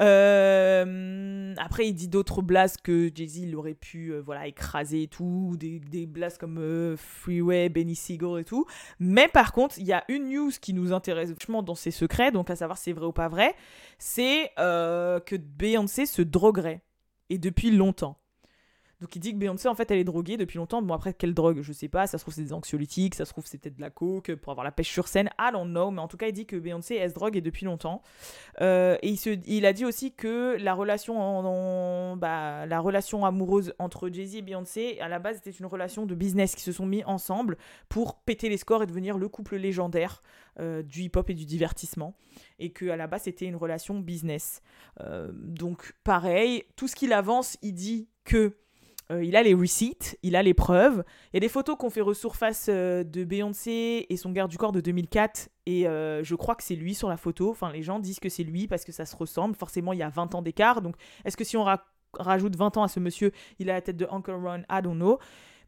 Euh, 0.00 1.54
après, 1.58 1.88
il 1.88 1.92
dit 1.92 2.08
d'autres 2.08 2.42
blasts 2.42 2.80
que 2.82 3.10
Jay-Z 3.12 3.54
aurait 3.54 3.74
pu 3.74 4.12
euh, 4.12 4.22
voilà, 4.24 4.46
écraser 4.46 5.02
et 5.02 5.08
tout, 5.08 5.56
des, 5.58 5.80
des 5.80 6.06
blasts 6.06 6.38
comme 6.38 6.58
euh, 6.58 6.96
Freeway, 6.96 7.68
Benny 7.68 7.96
Siegel 7.96 8.38
et 8.38 8.44
tout. 8.44 8.66
Mais 9.00 9.28
par 9.28 9.52
contre, 9.52 9.78
il 9.78 9.86
y 9.86 9.92
a 9.92 10.04
une 10.08 10.28
news 10.28 10.52
qui 10.60 10.72
nous 10.72 10.92
intéresse 10.92 11.30
vachement 11.30 11.62
dans 11.62 11.74
ses 11.74 11.90
secrets, 11.90 12.30
donc 12.30 12.50
à 12.50 12.56
savoir 12.56 12.78
si 12.78 12.84
c'est 12.84 12.92
vrai 12.92 13.06
ou 13.06 13.12
pas 13.12 13.28
vrai, 13.28 13.54
c'est 13.98 14.52
que 14.56 15.36
Beyoncé 15.36 16.06
se 16.06 16.22
droguerait. 16.22 16.82
Et 17.30 17.36
depuis 17.36 17.70
longtemps. 17.70 18.16
Donc 19.00 19.14
il 19.14 19.20
dit 19.20 19.32
que 19.32 19.38
Beyoncé 19.38 19.68
en 19.68 19.74
fait 19.74 19.90
elle 19.90 19.98
est 19.98 20.04
droguée 20.04 20.36
depuis 20.36 20.58
longtemps. 20.58 20.82
Bon 20.82 20.94
après 20.94 21.14
quelle 21.14 21.34
drogue 21.34 21.60
je 21.62 21.72
sais 21.72 21.88
pas, 21.88 22.06
ça 22.06 22.18
se 22.18 22.24
trouve 22.24 22.34
c'est 22.34 22.42
des 22.42 22.52
anxiolytiques, 22.52 23.14
ça 23.14 23.24
se 23.24 23.30
trouve 23.30 23.46
c'est 23.46 23.58
peut-être 23.58 23.76
de 23.76 23.80
la 23.80 23.90
coke 23.90 24.34
pour 24.34 24.50
avoir 24.50 24.64
la 24.64 24.72
pêche 24.72 24.90
sur 24.90 25.06
scène, 25.06 25.30
I 25.38 25.50
don't 25.52 25.68
know. 25.68 25.90
Mais 25.90 26.00
en 26.00 26.08
tout 26.08 26.16
cas 26.16 26.26
il 26.26 26.32
dit 26.32 26.46
que 26.46 26.56
Beyoncé 26.56 26.96
elle 26.96 27.10
se 27.10 27.14
drogue 27.14 27.36
et 27.36 27.40
depuis 27.40 27.64
longtemps. 27.64 28.02
Euh, 28.60 28.96
et 29.02 29.14
il, 29.46 29.66
a 29.66 29.72
dit 29.72 29.84
aussi 29.84 30.12
que 30.12 30.56
la 30.58 30.74
relation, 30.74 32.16
bah, 32.16 32.66
la 32.66 32.80
relation 32.80 33.24
amoureuse 33.24 33.72
entre 33.78 34.08
Jay-Z 34.08 34.36
et 34.36 34.42
Beyoncé 34.42 34.98
à 35.00 35.08
la 35.08 35.18
base 35.18 35.38
était 35.38 35.50
une 35.50 35.66
relation 35.66 36.04
de 36.04 36.14
business 36.14 36.54
qui 36.54 36.62
se 36.62 36.72
sont 36.72 36.86
mis 36.86 37.04
ensemble 37.04 37.56
pour 37.88 38.16
péter 38.16 38.48
les 38.48 38.56
scores 38.56 38.82
et 38.82 38.86
devenir 38.86 39.16
le 39.16 39.28
couple 39.28 39.56
légendaire 39.56 40.22
euh, 40.58 40.82
du 40.82 41.02
hip-hop 41.02 41.30
et 41.30 41.34
du 41.34 41.46
divertissement. 41.46 42.16
Et 42.58 42.70
que 42.70 42.88
à 42.88 42.96
la 42.96 43.06
base 43.06 43.22
c'était 43.22 43.46
une 43.46 43.56
relation 43.56 44.00
business. 44.00 44.60
Euh, 45.00 45.30
donc 45.32 45.94
pareil, 46.02 46.64
tout 46.74 46.88
ce 46.88 46.96
qu'il 46.96 47.12
avance, 47.12 47.56
il 47.62 47.74
dit 47.74 48.08
que 48.24 48.56
euh, 49.10 49.24
il 49.24 49.36
a 49.36 49.42
les 49.42 49.54
receipts, 49.54 50.18
il 50.22 50.36
a 50.36 50.42
les 50.42 50.54
preuves. 50.54 51.02
Il 51.32 51.36
y 51.36 51.38
a 51.38 51.40
des 51.40 51.48
photos 51.48 51.76
qu'on 51.76 51.88
fait 51.90 52.00
resurface 52.02 52.66
euh, 52.68 53.04
de 53.04 53.24
Beyoncé 53.24 54.06
et 54.08 54.16
son 54.16 54.30
garde 54.32 54.50
du 54.50 54.58
corps 54.58 54.72
de 54.72 54.80
2004. 54.80 55.48
Et 55.66 55.88
euh, 55.88 56.22
je 56.24 56.34
crois 56.34 56.54
que 56.54 56.62
c'est 56.62 56.74
lui 56.76 56.94
sur 56.94 57.08
la 57.08 57.16
photo. 57.16 57.50
Enfin, 57.50 57.72
les 57.72 57.82
gens 57.82 57.98
disent 57.98 58.20
que 58.20 58.28
c'est 58.28 58.42
lui 58.44 58.68
parce 58.68 58.84
que 58.84 58.92
ça 58.92 59.06
se 59.06 59.16
ressemble. 59.16 59.54
Forcément, 59.56 59.92
il 59.92 59.98
y 59.98 60.02
a 60.02 60.08
20 60.10 60.34
ans 60.34 60.42
d'écart. 60.42 60.82
Donc, 60.82 60.96
est-ce 61.24 61.36
que 61.36 61.44
si 61.44 61.56
on 61.56 61.64
ra- 61.64 61.84
rajoute 62.14 62.56
20 62.56 62.76
ans 62.76 62.82
à 62.82 62.88
ce 62.88 63.00
monsieur, 63.00 63.32
il 63.58 63.70
a 63.70 63.74
la 63.74 63.80
tête 63.80 63.96
de 63.96 64.06
Uncle 64.10 64.32
Ron? 64.32 64.62
I 64.70 64.82
don't 64.82 64.96
know. 64.96 65.18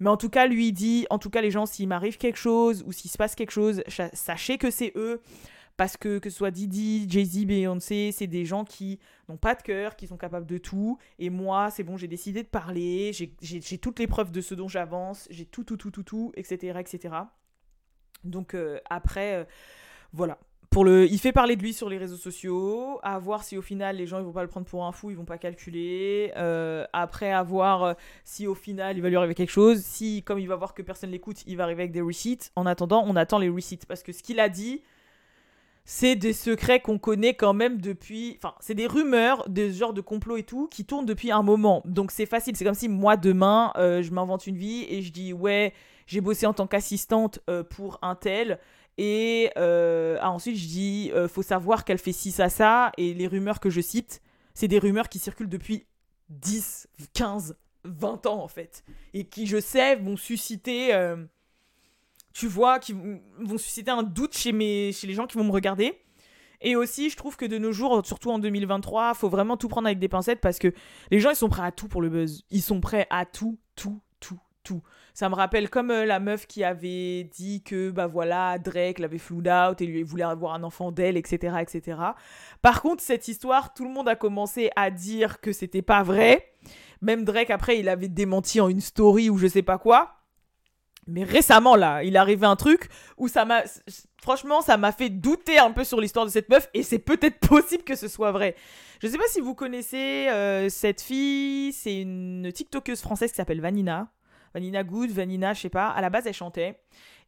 Mais 0.01 0.09
en 0.09 0.17
tout 0.17 0.31
cas, 0.31 0.47
lui, 0.47 0.73
dit 0.73 1.07
en 1.11 1.19
tout 1.19 1.29
cas, 1.31 1.41
les 1.43 1.51
gens, 1.51 1.67
s'il 1.67 1.89
m'arrive 1.89 2.17
quelque 2.19 2.39
chose 2.39 2.83
ou 2.87 2.93
s'il 2.93 3.11
se 3.11 3.19
passe 3.19 3.35
quelque 3.35 3.51
chose, 3.53 3.83
sachez 4.15 4.57
que 4.59 4.71
c'est 4.71 4.93
eux. 4.97 5.21
Parce 5.81 5.97
que 5.97 6.19
que 6.19 6.29
ce 6.29 6.37
soit 6.37 6.51
Didi, 6.51 7.07
Jay-Z, 7.09 7.47
Beyoncé, 7.47 8.13
c'est 8.13 8.27
des 8.27 8.45
gens 8.45 8.67
qui 8.67 8.99
n'ont 9.31 9.39
pas 9.39 9.55
de 9.55 9.63
cœur, 9.63 9.97
qui 9.97 10.07
sont 10.07 10.19
capables 10.19 10.45
de 10.45 10.59
tout. 10.59 10.99
Et 11.19 11.31
moi, 11.31 11.71
c'est 11.71 11.85
bon, 11.85 11.97
j'ai 11.97 12.07
décidé 12.07 12.43
de 12.43 12.49
parler, 12.49 13.13
j'ai- 13.15 13.79
toutes 13.79 13.99
les 13.99 14.07
preuves 14.07 14.31
de 14.31 14.43
ce 14.43 14.55
dont 14.55 14.69
j'avance, 14.69 15.27
j'ai 15.31 15.47
tout, 15.47 15.65
tout, 15.65 15.79
tout, 15.79 15.91
tout, 15.91 16.03
tout, 16.03 16.33
etc., 16.37 16.79
etc. 16.81 17.15
Donc 18.25 18.53
euh, 18.53 18.79
après, 18.91 19.37
euh, 19.37 19.45
voilà. 20.13 20.37
pour 20.69 20.85
le, 20.85 21.07
il 21.07 21.19
fait 21.19 21.33
parler 21.33 21.57
de 21.57 21.63
lui 21.63 21.73
sur 21.73 21.89
les 21.89 21.97
réseaux 21.97 22.19
sociaux, 22.19 23.01
à 23.03 23.19
voir 23.19 23.43
si 23.43 23.57
au 23.57 23.63
final 23.63 23.97
les 23.97 24.07
gens 24.07 24.19
ils 24.19 24.25
vont 24.27 24.33
pas 24.33 24.43
le 24.43 24.49
prendre 24.49 24.67
pour 24.67 24.85
un 24.85 24.93
fou, 24.93 25.11
ils 25.11 25.17
vont 25.17 25.25
pas 25.25 25.39
calculer. 25.39 26.31
Euh, 26.37 26.85
après, 26.93 27.33
à 27.33 27.43
voir 27.43 27.97
si 28.23 28.47
au 28.47 28.55
final 28.55 28.99
il 28.99 29.01
va 29.01 29.09
lui 29.09 29.17
arriver 29.17 29.35
quelque 29.35 29.49
chose. 29.49 29.81
Si, 29.81 30.23
comme 30.25 30.41
il 30.41 30.47
va 30.47 30.57
voir 30.57 30.75
que 30.75 30.83
personne 30.83 31.11
l'écoute, 31.11 31.43
il 31.47 31.57
va 31.57 31.65
arriver 31.65 31.85
avec 31.85 31.93
des 31.93 32.03
receipts. 32.03 32.53
En 32.55 32.67
attendant, 32.67 33.03
on 33.07 33.17
attend 33.17 33.39
les 33.39 33.49
receipts 33.49 33.87
parce 33.87 34.03
que 34.03 34.13
ce 34.13 34.23
qu'il 34.23 34.41
a 34.41 34.51
dit, 34.51 34.83
c'est 35.93 36.15
des 36.15 36.33
secrets 36.33 36.81
qu'on 36.81 36.99
connaît 36.99 37.35
quand 37.35 37.53
même 37.53 37.81
depuis. 37.81 38.37
Enfin, 38.37 38.55
c'est 38.61 38.75
des 38.75 38.87
rumeurs, 38.87 39.49
des 39.49 39.73
genres 39.73 39.93
de 39.93 40.01
complot 40.01 40.37
et 40.37 40.45
tout, 40.45 40.69
qui 40.69 40.85
tournent 40.85 41.05
depuis 41.05 41.33
un 41.33 41.43
moment. 41.43 41.83
Donc 41.85 42.13
c'est 42.13 42.27
facile. 42.27 42.55
C'est 42.57 42.65
comme 42.65 42.75
si 42.75 42.89
moi, 42.89 43.17
demain, 43.17 43.73
euh, 43.77 44.01
je 44.01 44.13
m'invente 44.13 44.47
une 44.47 44.57
vie 44.57 44.87
et 44.89 45.03
je 45.03 45.11
dis, 45.11 45.33
ouais, 45.33 45.73
j'ai 46.07 46.21
bossé 46.21 46.47
en 46.47 46.53
tant 46.53 46.67
qu'assistante 46.67 47.41
pour 47.71 47.99
un 48.03 48.15
tel. 48.15 48.61
Et 48.99 49.51
euh, 49.57 50.19
ah, 50.21 50.31
ensuite, 50.31 50.57
je 50.57 50.67
dis, 50.67 51.11
euh, 51.15 51.27
faut 51.27 51.43
savoir 51.43 51.85
qu'elle 51.85 51.99
fait 51.99 52.13
ci, 52.13 52.33
ça, 52.33 52.51
ça. 52.51 52.93
Et 52.97 53.15
les 53.15 53.27
rumeurs 53.27 53.59
que 53.59 53.71
je 53.71 53.81
cite, 53.81 54.21
c'est 54.55 54.69
des 54.69 54.79
rumeurs 54.79 55.09
qui 55.09 55.19
circulent 55.19 55.49
depuis 55.49 55.87
10, 56.29 56.87
15, 57.15 57.57
20 57.85 58.27
ans, 58.27 58.43
en 58.43 58.49
fait. 58.49 58.85
Et 59.15 59.25
qui, 59.25 59.47
je 59.47 59.59
sais, 59.59 59.97
vont 59.97 60.17
susciter, 60.17 60.95
euh, 60.95 61.17
tu 62.33 62.47
vois, 62.47 62.79
qui 62.79 62.93
vont 62.93 63.59
susciter 63.59 63.91
un 63.91 64.03
doute 64.03 64.37
chez, 64.37 64.53
mes, 64.53 64.93
chez 64.93 65.07
les 65.07 65.15
gens 65.15 65.27
qui 65.27 65.37
vont 65.37 65.45
me 65.45 65.53
regarder. 65.53 66.01
Et 66.63 66.77
aussi, 66.77 67.09
je 67.09 67.17
trouve 67.17 67.37
que 67.37 67.47
de 67.47 67.59
nos 67.59 67.73
jours, 67.73 68.05
surtout 68.05 68.31
en 68.31 68.39
2023, 68.39 69.15
faut 69.15 69.29
vraiment 69.29 69.57
tout 69.57 69.69
prendre 69.69 69.87
avec 69.87 69.99
des 69.99 70.09
pincettes 70.09 70.41
parce 70.41 70.59
que 70.59 70.73
les 71.11 71.19
gens, 71.19 71.31
ils 71.31 71.37
sont 71.37 71.49
prêts 71.49 71.63
à 71.63 71.73
tout 71.73 71.89
pour 71.89 72.03
le 72.03 72.11
buzz. 72.11 72.45
Ils 72.51 72.63
sont 72.63 72.81
prêts 72.81 73.07
à 73.09 73.25
tout, 73.25 73.59
tout, 73.77 74.01
tout, 74.21 74.39
tout. 74.63 74.83
Ça 75.15 75.29
me 75.29 75.35
rappelle 75.35 75.71
comme 75.71 75.91
euh, 75.91 76.05
la 76.05 76.21
meuf 76.21 76.47
qui 76.47 76.63
avait 76.63 77.25
dit 77.25 77.63
que 77.63 77.91
bah 77.91 78.07
voilà 78.07 78.59
Drake 78.59 78.99
l'avait 78.99 79.19
flood 79.19 79.49
out 79.49 79.81
et 79.81 79.87
lui 79.87 80.03
voulait 80.03 80.23
avoir 80.23 80.55
un 80.55 80.63
enfant 80.63 80.93
d'elle, 80.93 81.17
etc., 81.17 81.57
etc. 81.61 81.99
Par 82.63 82.83
contre, 82.83 83.03
cette 83.03 83.27
histoire, 83.27 83.75
tout 83.75 83.85
le 83.85 83.91
monde 83.91 84.09
a 84.09 84.15
commencé 84.15 84.71
à 84.77 84.91
dire 84.91 85.41
que 85.41 85.53
c'était 85.53 85.83
pas 85.83 86.03
vrai. 86.03 86.53
Même 87.01 87.25
Drake 87.25 87.51
après, 87.51 87.79
il 87.79 87.89
avait 87.89 88.09
démenti 88.09 88.61
en 88.61 88.69
une 88.69 88.81
story 88.81 89.31
ou 89.31 89.39
je 89.39 89.47
sais 89.47 89.63
pas 89.63 89.79
quoi. 89.79 90.20
Mais 91.11 91.25
récemment 91.25 91.77
là, 91.77 92.03
il 92.03 92.15
est 92.15 92.19
arrivé 92.19 92.47
un 92.47 92.57
truc 92.57 92.89
où 93.17 93.29
ça 93.29 93.45
m'a 93.45 93.63
franchement, 94.23 94.61
ça 94.61 94.77
m'a 94.77 94.93
fait 94.93 95.11
douter 95.11 95.59
un 95.59 95.71
peu 95.71 95.85
sur 95.85 96.01
l'histoire 96.01 96.25
de 96.25 96.31
cette 96.31 96.49
meuf 96.49 96.69
et 96.75 96.83
c'est 96.83 96.99
peut-être 96.99 97.39
possible 97.49 97.85
que 97.85 97.97
ce 97.97 98.09
soit 98.09 98.33
vrai. 98.33 98.55
Je 99.03 99.09
sais 99.09 99.19
pas 99.19 99.29
si 99.29 99.41
vous 99.41 99.55
connaissez 99.55 100.29
euh, 100.29 100.69
cette 100.69 101.01
fille, 101.01 101.73
c'est 101.73 102.01
une 102.01 102.51
TikTokeuse 102.53 103.01
française 103.01 103.31
qui 103.31 103.37
s'appelle 103.37 103.61
Vanina. 103.61 104.13
Vanina 104.55 104.83
Good, 104.83 105.11
Vanina, 105.11 105.55
je 105.55 105.61
sais 105.61 105.69
pas. 105.69 105.89
À 105.89 106.01
la 106.01 106.11
base, 106.11 106.27
elle 106.27 106.35
chantait. 106.35 106.81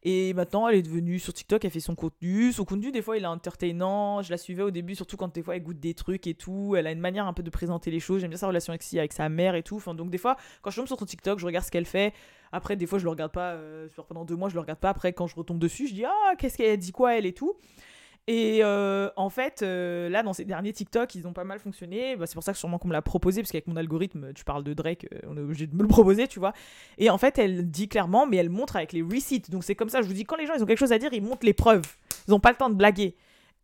Et 0.05 0.33
maintenant, 0.33 0.67
elle 0.67 0.75
est 0.75 0.81
devenue 0.81 1.17
sur 1.17 1.33
TikTok, 1.33 1.63
elle 1.63 1.71
fait 1.71 1.79
son 1.79 1.95
contenu. 1.95 2.51
Son 2.51 2.65
contenu, 2.65 2.91
des 2.91 3.01
fois, 3.01 3.17
il 3.17 3.23
est 3.23 3.27
entertainant. 3.27 4.21
Je 4.21 4.31
la 4.31 4.37
suivais 4.37 4.61
au 4.61 4.69
début, 4.69 4.95
surtout 4.95 5.15
quand 5.15 5.33
des 5.33 5.41
fois, 5.41 5.55
elle 5.55 5.63
goûte 5.63 5.79
des 5.79 5.93
trucs 5.93 6.27
et 6.27 6.33
tout. 6.33 6.75
Elle 6.77 6.87
a 6.87 6.91
une 6.91 6.99
manière 6.99 7.25
un 7.25 7.31
peu 7.31 7.41
de 7.41 7.49
présenter 7.49 7.89
les 7.89 8.01
choses. 8.01 8.19
J'aime 8.19 8.29
bien 8.29 8.37
sa 8.37 8.47
relation 8.47 8.73
avec, 8.73 9.13
sa 9.13 9.29
mère 9.29 9.55
et 9.55 9.63
tout. 9.63 9.81
Donc, 9.93 10.09
des 10.09 10.17
fois, 10.17 10.35
quand 10.61 10.71
je 10.71 10.75
tombe 10.75 10.87
sur 10.87 10.99
son 10.99 11.05
TikTok, 11.05 11.39
je 11.39 11.45
regarde 11.45 11.65
ce 11.65 11.71
qu'elle 11.71 11.85
fait. 11.85 12.13
Après, 12.51 12.75
des 12.75 12.85
fois, 12.85 12.99
je 12.99 13.05
le 13.05 13.11
regarde 13.11 13.31
pas. 13.31 13.53
Euh, 13.53 13.87
pendant 14.09 14.25
deux 14.25 14.35
mois, 14.35 14.49
je 14.49 14.55
le 14.55 14.59
regarde 14.59 14.79
pas. 14.79 14.89
Après, 14.89 15.13
quand 15.13 15.27
je 15.27 15.35
retombe 15.37 15.59
dessus, 15.59 15.87
je 15.87 15.93
dis 15.93 16.03
Ah, 16.03 16.35
qu'est-ce 16.37 16.57
qu'elle 16.57 16.77
dit 16.77 16.91
quoi, 16.91 17.17
elle 17.17 17.25
et 17.25 17.33
tout? 17.33 17.53
Et 18.27 18.59
euh, 18.63 19.09
en 19.17 19.29
fait, 19.29 19.61
euh, 19.61 20.07
là, 20.07 20.23
dans 20.23 20.31
ces 20.31 20.45
derniers 20.45 20.71
TikTok, 20.71 21.13
ils 21.15 21.27
ont 21.27 21.33
pas 21.33 21.43
mal 21.43 21.59
fonctionné. 21.59 22.15
Bah, 22.15 22.25
c'est 22.25 22.35
pour 22.35 22.43
ça 22.43 22.53
que 22.53 22.57
sûrement 22.57 22.77
qu'on 22.77 22.87
me 22.87 22.93
l'a 22.93 23.01
proposé, 23.01 23.41
parce 23.41 23.51
qu'avec 23.51 23.67
mon 23.67 23.75
algorithme, 23.75 24.31
tu 24.33 24.45
parles 24.45 24.63
de 24.63 24.73
Drake, 24.73 25.07
euh, 25.13 25.19
on 25.27 25.35
est 25.35 25.41
obligé 25.41 25.67
de 25.67 25.75
me 25.75 25.81
le 25.81 25.89
proposer, 25.89 26.27
tu 26.27 26.39
vois. 26.39 26.53
Et 26.97 27.09
en 27.09 27.17
fait, 27.17 27.37
elle 27.37 27.69
dit 27.69 27.89
clairement, 27.89 28.25
mais 28.25 28.37
elle 28.37 28.49
montre 28.49 28.77
avec 28.77 28.93
les 28.93 29.01
receipts. 29.01 29.49
Donc 29.49 29.65
c'est 29.65 29.75
comme 29.75 29.89
ça, 29.89 30.01
je 30.01 30.07
vous 30.07 30.13
dis, 30.13 30.23
quand 30.23 30.37
les 30.37 30.45
gens 30.45 30.53
ils 30.55 30.63
ont 30.63 30.65
quelque 30.65 30.79
chose 30.79 30.93
à 30.93 30.99
dire, 30.99 31.11
ils 31.13 31.21
montrent 31.21 31.45
les 31.45 31.53
preuves. 31.53 31.85
Ils 32.27 32.31
n'ont 32.31 32.39
pas 32.39 32.51
le 32.51 32.57
temps 32.57 32.69
de 32.69 32.75
blaguer. 32.75 33.17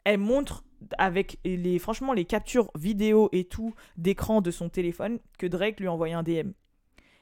Elle 0.04 0.18
montre 0.18 0.64
avec 0.98 1.40
les, 1.46 1.80
franchement, 1.80 2.12
les 2.12 2.26
captures 2.26 2.70
vidéo 2.76 3.30
et 3.32 3.46
tout 3.46 3.74
d'écran 3.98 4.42
de 4.42 4.52
son 4.52 4.70
téléphone 4.70 5.20
que 5.38 5.48
Drake 5.48 5.80
lui 5.80 5.88
a 5.88 5.92
un 5.92 6.24
DM. 6.24 6.52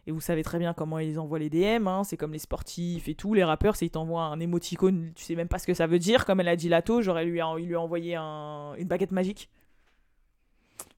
Et 0.07 0.11
vous 0.11 0.21
savez 0.21 0.41
très 0.41 0.57
bien 0.57 0.73
comment 0.73 0.99
ils 0.99 1.19
envoient 1.19 1.37
les 1.37 1.49
DM, 1.49 1.85
hein. 1.85 2.05
c'est 2.05 2.15
comme 2.15 2.31
les 2.31 2.39
sportifs 2.39 3.09
et 3.09 3.13
tout. 3.13 3.33
Les 3.33 3.43
rappeurs, 3.43 3.75
c'est 3.75 3.85
ils 3.85 3.91
t'envoient 3.91 4.23
un 4.23 4.39
émoticône, 4.39 5.11
tu 5.13 5.23
sais 5.23 5.35
même 5.35 5.49
pas 5.49 5.59
ce 5.59 5.67
que 5.67 5.73
ça 5.73 5.85
veut 5.85 5.99
dire. 5.99 6.25
Comme 6.25 6.39
elle 6.39 6.47
a 6.47 6.55
dit 6.55 6.69
Lato, 6.69 7.01
j'aurais 7.01 7.25
lui, 7.25 7.41
lui 7.57 7.75
a 7.75 7.81
envoyé 7.81 8.15
une 8.15 8.87
baguette 8.87 9.11
magique. 9.11 9.49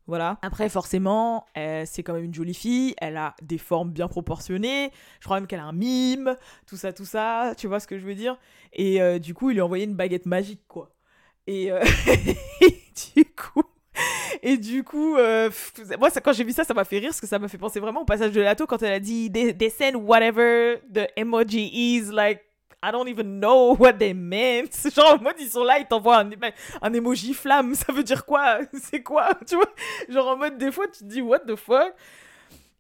Voilà. 0.10 0.40
Après, 0.42 0.70
forcément, 0.70 1.46
c'est 1.56 2.02
quand 2.04 2.14
même 2.14 2.26
une 2.26 2.34
jolie 2.34 2.54
fille. 2.54 2.96
Elle 2.98 3.18
a 3.18 3.36
des 3.42 3.58
formes 3.60 3.92
bien 3.92 4.08
proportionnées. 4.08 4.92
Je 5.20 5.26
crois 5.26 5.40
même 5.40 5.46
qu'elle 5.46 5.60
a 5.60 5.66
un 5.66 5.72
mime, 5.72 6.36
tout 6.66 6.78
ça, 6.78 6.94
tout 6.94 7.06
ça. 7.06 7.54
Tu 7.58 7.68
vois 7.68 7.80
ce 7.80 7.88
que 7.88 8.00
je 8.00 8.06
veux 8.06 8.16
dire 8.16 8.38
Et 8.74 9.02
euh, 9.02 9.20
du 9.20 9.36
coup, 9.36 9.52
il 9.52 9.54
lui 9.54 9.62
a 9.62 9.66
envoyé 9.66 9.86
une 9.86 9.96
baguette 9.96 10.26
magique, 10.26 10.62
quoi. 10.68 10.96
Et 11.46 11.72
euh, 11.72 11.80
du 13.16 13.26
coup, 13.26 13.64
et 14.44 14.58
du 14.58 14.84
coup, 14.84 15.16
euh, 15.18 15.50
moi, 16.00 16.10
quand 16.24 16.34
j'ai 16.34 16.44
vu 16.44 16.52
ça, 16.52 16.64
ça 16.64 16.74
m'a 16.74 16.84
fait 16.84 17.00
rire 17.00 17.10
parce 17.10 17.22
que 17.22 17.28
ça 17.28 17.40
m'a 17.40 17.48
fait 17.48 17.58
penser 17.58 17.80
vraiment 17.80 18.02
au 18.02 18.06
passage 18.06 18.32
de 18.32 18.42
Lato 18.42 18.66
quand 18.66 18.82
elle 18.82 18.94
a 18.94 19.00
dit 19.00 19.32
they, 19.32 19.70
send 19.70 19.96
whatever 19.96 20.78
the 20.94 21.08
emoji 21.18 21.70
is, 21.74 22.12
like, 22.12 22.42
I 22.82 22.92
don't 22.92 23.10
even 23.10 23.40
know 23.40 23.76
what 23.76 23.94
they 23.94 24.14
meant. 24.14 24.72
Genre, 24.96 25.18
en 25.20 25.22
mode, 25.22 25.36
ils 25.40 25.50
sont 25.50 25.64
là, 25.64 25.80
ils 25.80 25.86
t'envoient 25.86 26.20
un, 26.20 26.30
un 26.82 26.94
emoji 26.94 27.34
flamme. 27.34 27.76
Ça 27.76 27.92
veut 27.92 28.04
dire 28.04 28.26
quoi? 28.26 28.60
C'est 28.74 29.04
quoi? 29.04 29.32
Tu 29.46 29.56
vois? 29.56 29.70
Genre, 30.08 30.28
en 30.28 30.38
mode, 30.38 30.58
des 30.58 30.72
fois, 30.72 30.88
tu 30.88 31.00
te 31.00 31.04
dis, 31.06 31.22
what 31.22 31.40
the 31.40 31.56
fuck? 31.56 31.94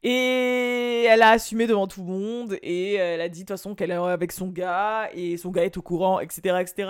Et 0.02 1.04
elle 1.10 1.22
a 1.22 1.32
assumé 1.32 1.68
devant 1.68 1.86
tout 1.86 2.00
le 2.02 2.08
monde 2.08 2.58
et 2.62 2.94
elle 2.94 3.20
a 3.20 3.28
dit 3.28 3.42
de 3.42 3.44
toute 3.44 3.58
façon 3.58 3.76
qu'elle 3.76 3.92
est 3.92 3.96
avec 3.96 4.32
son 4.32 4.48
gars 4.48 5.10
et 5.14 5.36
son 5.36 5.50
gars 5.50 5.66
est 5.66 5.76
au 5.76 5.82
courant, 5.82 6.22
etc. 6.22 6.56
etc. 6.62 6.90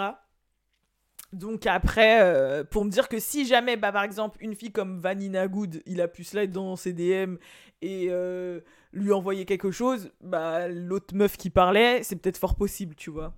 Donc 1.31 1.67
après, 1.67 2.21
euh, 2.21 2.63
pour 2.63 2.85
me 2.85 2.89
dire 2.89 3.07
que 3.07 3.19
si 3.19 3.45
jamais, 3.45 3.77
bah, 3.77 3.91
par 3.91 4.03
exemple, 4.03 4.37
une 4.41 4.55
fille 4.55 4.71
comme 4.71 4.99
Vanina 4.99 5.47
Good, 5.47 5.83
il 5.85 6.01
a 6.01 6.07
pu 6.07 6.23
slide 6.23 6.51
dans 6.51 6.75
ses 6.75 6.93
DM 6.93 7.35
et 7.81 8.07
euh, 8.09 8.61
lui 8.93 9.11
envoyer 9.13 9.45
quelque 9.45 9.71
chose, 9.71 10.11
bah 10.21 10.67
l'autre 10.67 11.15
meuf 11.15 11.37
qui 11.37 11.49
parlait, 11.49 12.01
c'est 12.03 12.15
peut-être 12.15 12.37
fort 12.37 12.55
possible, 12.55 12.95
tu 12.95 13.11
vois. 13.11 13.33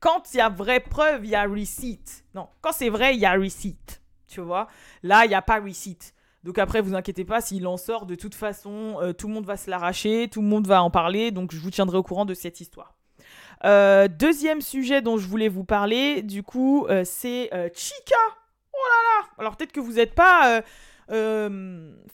Quand 0.00 0.32
il 0.32 0.38
y 0.38 0.40
a 0.40 0.48
vraie 0.48 0.80
preuve, 0.80 1.24
il 1.24 1.30
y 1.30 1.34
a 1.34 1.44
receipt. 1.44 2.24
Non, 2.34 2.48
quand 2.60 2.72
c'est 2.72 2.88
vrai, 2.90 3.14
il 3.14 3.20
y 3.20 3.26
a 3.26 3.34
receipt. 3.34 4.00
Tu 4.26 4.40
vois 4.40 4.68
Là, 5.02 5.24
il 5.24 5.28
n'y 5.28 5.34
a 5.34 5.42
pas 5.42 5.60
receipt. 5.60 6.14
Donc 6.42 6.58
après, 6.58 6.80
vous 6.80 6.94
inquiétez 6.94 7.24
pas, 7.24 7.40
s'il 7.40 7.66
en 7.66 7.76
sort, 7.76 8.06
de 8.06 8.14
toute 8.14 8.34
façon, 8.34 8.96
euh, 9.00 9.12
tout 9.12 9.28
le 9.28 9.34
monde 9.34 9.44
va 9.44 9.56
se 9.56 9.68
l'arracher, 9.68 10.28
tout 10.28 10.40
le 10.40 10.48
monde 10.48 10.66
va 10.66 10.82
en 10.82 10.90
parler, 10.90 11.30
donc 11.30 11.52
je 11.52 11.58
vous 11.58 11.70
tiendrai 11.70 11.98
au 11.98 12.02
courant 12.02 12.24
de 12.24 12.34
cette 12.34 12.60
histoire. 12.60 12.96
Euh, 13.64 14.08
deuxième 14.08 14.60
sujet 14.62 15.02
dont 15.02 15.18
je 15.18 15.26
voulais 15.26 15.48
vous 15.48 15.64
parler, 15.64 16.22
du 16.22 16.42
coup, 16.42 16.86
euh, 16.88 17.02
c'est 17.04 17.52
euh, 17.52 17.68
Chica. 17.74 18.16
Oh 18.72 18.78
là 18.78 19.20
là 19.20 19.28
Alors 19.38 19.56
peut-être 19.56 19.72
que 19.72 19.80
vous 19.80 19.94
n'êtes 19.94 20.14
pas 20.14 20.62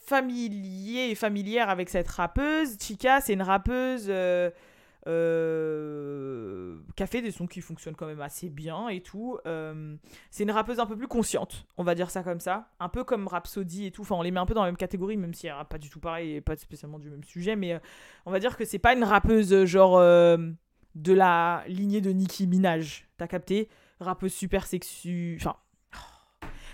familier 0.07 1.11
et 1.11 1.15
familière 1.15 1.69
avec 1.69 1.89
cette 1.89 2.09
rappeuse. 2.09 2.77
Chica, 2.81 3.21
c'est 3.21 3.35
une 3.35 3.43
rappeuse 3.43 4.07
qui 6.97 7.03
a 7.03 7.07
des 7.07 7.31
sons 7.31 7.47
qui 7.47 7.61
fonctionnent 7.61 7.95
quand 7.95 8.07
même 8.07 8.23
assez 8.23 8.49
bien 8.49 8.89
et 8.89 9.03
tout. 9.03 9.39
c'est 10.31 10.43
une 10.43 10.51
rappeuse 10.51 10.81
un 10.81 10.87
peu 10.87 10.97
plus 10.97 11.07
consciente, 11.07 11.67
on 11.77 11.85
va 11.85 11.95
dire 11.95 12.11
ça 12.11 12.23
comme 12.23 12.41
ça. 12.41 12.71
Un 12.81 12.89
peu 12.89 13.05
comme 13.05 13.29
Rhapsody 13.29 13.87
et 13.87 13.91
tout. 13.93 14.03
Enfin, 14.03 14.17
on 14.17 14.23
les 14.23 14.31
met 14.31 14.41
un 14.41 14.47
peu 14.47 14.55
dans 14.55 14.63
la 14.63 14.69
même 14.69 14.79
catégorie, 14.79 15.19
même 15.19 15.35
si 15.35 15.47
elle 15.47 15.55
pas 15.69 15.79
du 15.79 15.91
tout 15.91 16.01
pareil 16.01 16.37
et 16.37 16.41
pas 16.41 16.57
spécialement 16.57 16.99
du 16.99 17.11
même 17.11 17.23
sujet. 17.23 17.55
Mais 17.55 17.79
on 18.25 18.33
va 18.33 18.41
dire 18.41 18.57
que 18.57 18.65
c'est 18.65 18.81
pas 18.81 18.95
une 18.95 19.05
rappeuse 19.05 19.67
genre 19.67 20.01
de 20.97 21.13
la 21.13 21.63
lignée 21.69 22.01
de 22.01 22.11
Nicki 22.11 22.47
Minaj. 22.47 23.07
T'as 23.19 23.27
capté? 23.27 23.69
Rappeuse 24.01 24.33
super 24.33 24.67
sexu. 24.67 25.39
Enfin. 25.41 25.57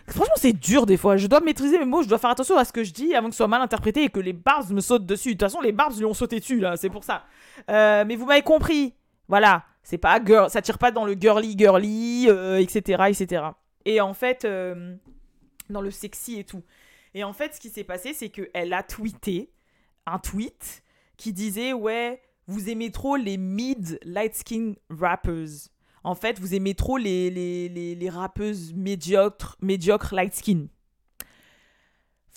Franchement, 0.09 0.35
c'est 0.37 0.53
dur 0.53 0.87
des 0.87 0.97
fois. 0.97 1.17
Je 1.17 1.27
dois 1.27 1.41
maîtriser 1.41 1.79
mes 1.79 1.85
mots, 1.85 2.03
je 2.03 2.09
dois 2.09 2.19
faire 2.19 2.31
attention 2.31 2.57
à 2.57 2.65
ce 2.65 2.73
que 2.73 2.83
je 2.83 2.93
dis 2.93 3.15
avant 3.15 3.29
que 3.29 3.35
ce 3.35 3.39
soit 3.39 3.49
mal 3.49 3.63
interprété 3.63 4.05
et 4.05 4.09
que 4.09 4.21
les 4.21 4.33
barbs 4.33 4.71
me 4.73 4.81
sautent 4.81 5.07
dessus. 5.07 5.31
De 5.31 5.33
toute 5.35 5.43
façon, 5.43 5.61
les 5.61 5.73
barbs 5.73 5.97
lui 5.97 6.05
ont 6.05 6.15
sauté 6.15 6.41
dessus, 6.41 6.59
là, 6.59 6.77
c'est 6.77 6.91
pour 6.91 7.05
ça. 7.05 7.25
Euh, 7.71 8.05
mais 8.07 8.17
vous 8.17 8.27
m'avez 8.27 8.43
compris. 8.43 8.95
Voilà. 9.29 9.65
C'est 9.85 9.99
pas 9.99 10.21
girl, 10.25 10.49
ça 10.49 10.63
tire 10.63 10.79
pas 10.79 10.93
dans 10.93 11.05
le 11.05 11.15
girly 11.15 11.59
girly, 11.59 12.29
etc., 12.29 12.99
euh, 13.01 13.07
etc. 13.07 13.45
Et 13.85 14.01
en 14.01 14.15
fait, 14.15 14.45
euh, 14.45 14.95
dans 15.71 15.81
le 15.81 15.91
sexy 15.91 16.39
et 16.39 16.45
tout. 16.45 16.63
Et 17.15 17.25
en 17.25 17.33
fait, 17.33 17.55
ce 17.55 17.61
qui 17.61 17.69
s'est 17.69 17.85
passé, 17.85 18.15
c'est 18.15 18.29
qu'elle 18.29 18.73
a 18.73 18.83
tweeté 18.85 19.53
un 20.07 20.19
tweet 20.19 20.85
qui 21.17 21.33
disait 21.33 21.73
Ouais, 21.73 22.23
vous 22.53 22.69
aimez 22.69 22.91
trop 22.91 23.17
les 23.17 23.39
mid 23.39 23.99
light 24.05 24.35
skin 24.35 24.75
rappers. 24.91 25.69
En 26.05 26.15
fait, 26.15 26.39
vous 26.39 26.55
aimez 26.55 26.75
trop 26.75 26.97
les, 26.97 27.31
les, 27.31 27.95
les, 27.95 28.11
rappeuses 28.11 28.75
médiocres, 28.75 29.57
light 30.15 30.35
skin. 30.35 30.67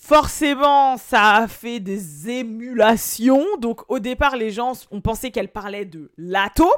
Forcément, 0.02 0.98
ça 0.98 1.36
a 1.38 1.48
fait 1.48 1.80
des 1.80 2.30
émulations. 2.30 3.44
Donc, 3.60 3.82
au 3.90 3.98
départ, 4.00 4.36
les 4.36 4.52
gens 4.52 4.74
ont 4.92 5.02
pensé 5.02 5.32
qu'elle 5.32 5.52
parlait 5.52 5.86
de 5.86 6.12
Lato. 6.16 6.72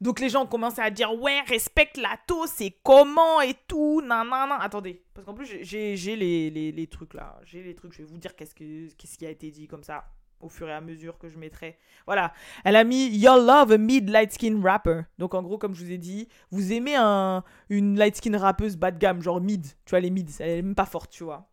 Donc, 0.00 0.18
les 0.18 0.30
gens 0.30 0.44
ont 0.44 0.46
commencé 0.46 0.80
à 0.80 0.90
dire 0.90 1.12
Ouais, 1.20 1.42
respecte 1.46 1.98
Lato, 1.98 2.46
c'est 2.46 2.74
comment 2.82 3.42
et 3.42 3.54
tout. 3.66 4.00
Non, 4.00 4.24
non, 4.24 4.46
non. 4.48 4.54
Attendez, 4.54 5.02
parce 5.12 5.26
qu'en 5.26 5.34
plus, 5.34 5.58
j'ai 5.60 5.94
les, 6.16 6.48
les, 6.48 6.72
les, 6.72 6.86
trucs 6.86 7.12
là. 7.12 7.38
J'ai 7.44 7.62
les 7.62 7.74
trucs, 7.74 7.92
je 7.92 7.98
vais 7.98 8.08
vous 8.08 8.16
dire 8.16 8.34
qu'est-ce, 8.34 8.54
que, 8.54 8.88
qu'est-ce 8.94 9.18
qui 9.18 9.26
a 9.26 9.30
été 9.30 9.50
dit 9.50 9.66
comme 9.66 9.84
ça. 9.84 10.06
Au 10.40 10.48
fur 10.48 10.68
et 10.68 10.72
à 10.72 10.80
mesure 10.80 11.18
que 11.18 11.28
je 11.28 11.38
mettrai. 11.38 11.78
Voilà. 12.06 12.32
Elle 12.64 12.76
a 12.76 12.84
mis 12.84 13.08
You 13.08 13.34
love 13.34 13.72
a 13.72 13.78
mid 13.78 14.08
light 14.08 14.32
skin 14.32 14.60
rapper. 14.62 15.02
Donc 15.18 15.34
en 15.34 15.42
gros, 15.42 15.58
comme 15.58 15.74
je 15.74 15.84
vous 15.84 15.92
ai 15.92 15.98
dit, 15.98 16.28
vous 16.50 16.72
aimez 16.72 16.94
un, 16.96 17.44
une 17.68 17.98
light 17.98 18.16
skin 18.16 18.36
rappeuse 18.38 18.76
bas 18.76 18.90
de 18.90 18.98
gamme, 18.98 19.22
genre 19.22 19.40
mid. 19.40 19.66
Tu 19.84 19.90
vois, 19.90 20.00
les 20.00 20.10
mid, 20.10 20.30
elle 20.40 20.50
est 20.50 20.62
même 20.62 20.74
pas 20.74 20.86
forte, 20.86 21.10
tu 21.10 21.24
vois. 21.24 21.48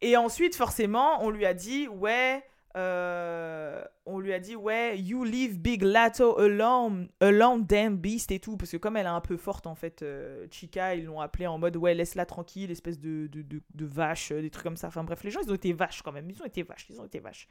Et 0.00 0.16
ensuite, 0.16 0.56
forcément, 0.56 1.22
on 1.22 1.30
lui 1.30 1.44
a 1.44 1.54
dit 1.54 1.88
Ouais, 1.88 2.42
euh, 2.76 3.82
on 4.06 4.20
lui 4.20 4.32
a 4.32 4.38
dit 4.38 4.54
ouais 4.54 4.96
you 4.96 5.24
leave 5.24 5.58
big 5.58 5.82
lato 5.82 6.38
alone 6.38 7.08
alone 7.18 7.64
damn 7.64 7.96
beast 7.96 8.30
et 8.30 8.38
tout 8.38 8.56
parce 8.56 8.70
que 8.70 8.76
comme 8.76 8.96
elle 8.96 9.06
est 9.06 9.08
un 9.08 9.20
peu 9.20 9.36
forte 9.36 9.66
en 9.66 9.74
fait 9.74 10.02
euh, 10.02 10.46
Chica 10.52 10.94
ils 10.94 11.06
l'ont 11.06 11.20
appelée 11.20 11.48
en 11.48 11.58
mode 11.58 11.76
ouais 11.76 11.94
laisse-la 11.94 12.26
tranquille 12.26 12.70
espèce 12.70 13.00
de, 13.00 13.26
de, 13.26 13.42
de, 13.42 13.84
vache 13.84 14.30
euh, 14.30 14.40
des 14.40 14.50
trucs 14.50 14.62
comme 14.62 14.76
ça 14.76 14.86
enfin 14.86 15.02
bref 15.02 15.24
les 15.24 15.32
gens 15.32 15.40
ils 15.42 15.50
ont 15.50 15.56
été 15.56 15.72
vaches 15.72 16.02
quand 16.02 16.12
même 16.12 16.30
ils 16.30 16.40
ont 16.40 16.46
été 16.46 16.62
vaches 16.62 16.86
ils 16.90 17.00
ont 17.00 17.04
été 17.04 17.18
vaches 17.18 17.48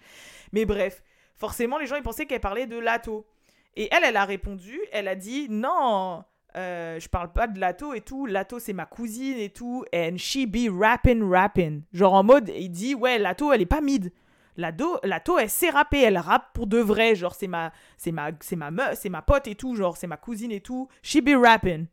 mais 0.53 0.63
bref 0.63 1.03
forcément 1.35 1.77
les 1.77 1.85
gens 1.85 1.97
ils 1.97 2.01
pensaient 2.01 2.25
qu'elle 2.25 2.39
parlait 2.39 2.65
de 2.65 2.79
lato 2.79 3.27
et 3.75 3.89
elle 3.91 4.05
elle 4.05 4.15
a 4.15 4.23
répondu 4.23 4.79
elle 4.93 5.09
a 5.09 5.15
dit 5.15 5.47
non 5.49 6.23
je 6.55 7.07
parle 7.09 7.31
pas 7.31 7.47
de 7.47 7.57
Lato 7.59 7.93
et 7.93 8.01
tout. 8.01 8.25
Lato, 8.25 8.59
c'est 8.59 8.73
ma 8.73 8.85
cousine 8.85 9.38
et 9.38 9.49
tout. 9.49 9.85
And 9.95 10.17
she 10.17 10.47
be 10.47 10.67
rapping, 10.69 11.21
rapping. 11.21 11.83
Genre 11.93 12.11
en 12.11 12.23
mode, 12.23 12.51
il 12.53 12.69
dit, 12.69 12.95
ouais, 12.95 13.19
Lato, 13.19 13.53
elle 13.53 13.61
est 13.61 13.67
pas 13.67 13.79
mid. 13.79 14.11
La, 14.59 14.73
do, 14.73 14.99
la 15.03 15.21
To, 15.21 15.37
elle 15.37 15.49
sait 15.49 15.69
rapper, 15.69 16.01
elle 16.01 16.17
rappe 16.17 16.51
pour 16.53 16.67
de 16.67 16.79
vrai, 16.79 17.15
genre 17.15 17.33
c'est 17.33 17.47
ma, 17.47 17.71
c'est 17.97 18.11
ma, 18.11 18.31
c'est 18.41 18.57
ma 18.57 18.93
c'est 18.93 19.07
ma 19.07 19.21
pote 19.21 19.47
et 19.47 19.55
tout, 19.55 19.73
genre 19.73 19.95
c'est 19.95 20.05
ma 20.05 20.17
cousine 20.17 20.51
et 20.51 20.59
tout. 20.59 20.89
She 21.01 21.21
be 21.21 21.29
rapping. 21.29 21.85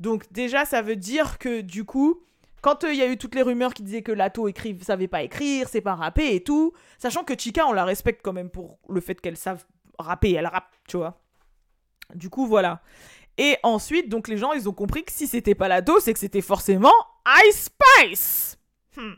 Donc 0.00 0.30
déjà, 0.30 0.66
ça 0.66 0.82
veut 0.82 0.96
dire 0.96 1.38
que 1.38 1.62
du 1.62 1.84
coup, 1.84 2.20
quand 2.60 2.84
euh, 2.84 2.92
il 2.92 2.98
y 2.98 3.02
a 3.02 3.06
eu 3.06 3.16
toutes 3.16 3.34
les 3.34 3.40
rumeurs 3.40 3.72
qui 3.72 3.82
disaient 3.82 4.02
que 4.02 4.12
Lato 4.12 4.48
écrive, 4.48 4.82
savait 4.82 5.08
pas 5.08 5.22
écrire, 5.22 5.66
c'est 5.66 5.80
pas 5.80 5.94
rapper 5.94 6.34
et 6.34 6.44
tout, 6.44 6.74
sachant 6.98 7.24
que 7.24 7.32
Chica, 7.38 7.66
on 7.66 7.72
la 7.72 7.86
respecte 7.86 8.20
quand 8.22 8.34
même 8.34 8.50
pour 8.50 8.78
le 8.90 9.00
fait 9.00 9.18
qu'elle 9.18 9.38
savent 9.38 9.64
rapper, 9.98 10.32
elle 10.32 10.46
rappe, 10.46 10.74
tu 10.86 10.98
vois. 10.98 11.18
Du 12.14 12.28
coup, 12.28 12.46
voilà. 12.46 12.82
Et 13.38 13.56
ensuite, 13.62 14.10
donc 14.10 14.28
les 14.28 14.36
gens, 14.36 14.52
ils 14.52 14.68
ont 14.68 14.74
compris 14.74 15.04
que 15.04 15.12
si 15.12 15.26
c'était 15.26 15.54
pas 15.54 15.68
Lato, 15.68 16.00
c'est 16.00 16.12
que 16.12 16.18
c'était 16.18 16.42
forcément 16.42 16.92
Ice 17.46 17.70
Spice. 17.70 18.58
Hmm. 18.94 19.14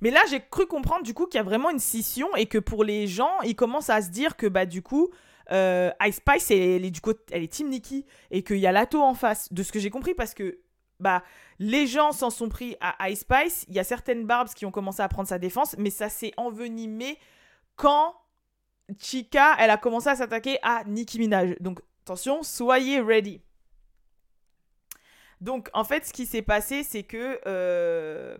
Mais 0.00 0.10
là, 0.10 0.20
j'ai 0.30 0.40
cru 0.40 0.66
comprendre 0.66 1.02
du 1.02 1.14
coup 1.14 1.26
qu'il 1.26 1.38
y 1.38 1.40
a 1.40 1.44
vraiment 1.44 1.70
une 1.70 1.78
scission 1.78 2.34
et 2.36 2.46
que 2.46 2.58
pour 2.58 2.84
les 2.84 3.06
gens, 3.06 3.40
ils 3.42 3.56
commencent 3.56 3.90
à 3.90 4.00
se 4.02 4.10
dire 4.10 4.36
que 4.36 4.46
bah 4.46 4.66
du 4.66 4.82
coup, 4.82 5.10
euh, 5.50 5.90
Ice 6.04 6.16
Spice, 6.16 6.50
elle, 6.50 6.84
est 6.84 6.90
du 6.90 7.00
côté, 7.00 7.22
elle 7.30 7.42
est 7.42 7.52
Team 7.52 7.68
Nikki 7.68 8.04
et 8.30 8.42
qu'il 8.42 8.58
y 8.58 8.66
a 8.66 8.72
Lato 8.72 9.02
en 9.02 9.14
face. 9.14 9.52
De 9.52 9.62
ce 9.62 9.72
que 9.72 9.78
j'ai 9.78 9.90
compris, 9.90 10.14
parce 10.14 10.34
que 10.34 10.60
bah 11.00 11.22
les 11.58 11.86
gens 11.86 12.12
s'en 12.12 12.30
sont 12.30 12.48
pris 12.48 12.76
à 12.80 13.10
Ice 13.10 13.20
Spice. 13.20 13.64
Il 13.68 13.74
y 13.74 13.78
a 13.78 13.84
certaines 13.84 14.26
Barbs 14.26 14.50
qui 14.54 14.66
ont 14.66 14.70
commencé 14.70 15.02
à 15.02 15.08
prendre 15.08 15.28
sa 15.28 15.38
défense, 15.38 15.74
mais 15.78 15.90
ça 15.90 16.08
s'est 16.08 16.32
envenimé 16.36 17.18
quand 17.76 18.14
Chica, 18.98 19.54
elle 19.58 19.70
a 19.70 19.76
commencé 19.76 20.08
à 20.08 20.16
s'attaquer 20.16 20.58
à 20.62 20.84
Nicki 20.84 21.18
Minaj. 21.18 21.56
Donc 21.60 21.80
attention, 22.04 22.42
soyez 22.42 23.00
ready. 23.00 23.40
Donc 25.40 25.68
en 25.72 25.84
fait, 25.84 26.06
ce 26.06 26.12
qui 26.12 26.26
s'est 26.26 26.42
passé, 26.42 26.82
c'est 26.82 27.04
que 27.04 27.40
euh, 27.46 28.36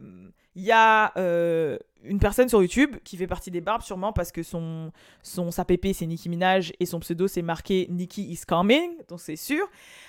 il 0.59 0.65
y 0.65 0.73
a 0.73 1.13
euh, 1.17 1.79
une 2.03 2.19
personne 2.19 2.49
sur 2.49 2.61
YouTube 2.61 2.97
qui 3.05 3.17
fait 3.17 3.29
partie 3.29 3.53
des 3.53 3.61
barbes, 3.61 3.83
sûrement 3.83 4.13
parce 4.13 4.33
que 4.33 4.43
son, 4.43 4.91
son 5.23 5.53
sa 5.53 5.65
PP 5.65 5.93
c'est 5.95 6.05
Nicki 6.05 6.29
Minaj 6.29 6.73
et 6.81 6.85
son 6.85 6.99
pseudo 6.99 7.29
c'est 7.29 7.43
marqué 7.43 7.87
Nicki 7.91 8.25
is 8.25 8.41
coming, 8.47 8.91
donc 9.09 9.21
c'est 9.21 9.37
sûr, 9.37 9.65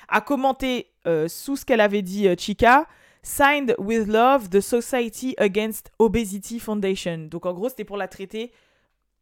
a 0.07 0.21
commenté 0.21 0.87
euh, 1.05 1.27
sous 1.27 1.55
ce 1.55 1.65
qu'elle 1.65 1.81
avait 1.81 2.01
dit 2.01 2.27
euh, 2.27 2.35
Chica. 2.37 2.87
Signed 3.21 3.75
with 3.77 4.07
love, 4.07 4.49
the 4.49 4.61
Society 4.61 5.35
Against 5.37 5.91
Obesity 5.99 6.57
Foundation. 6.57 7.27
Donc 7.29 7.45
en 7.45 7.53
gros, 7.53 7.67
c'était 7.67 7.83
pour 7.83 7.97
la 7.97 8.07
traiter 8.07 8.53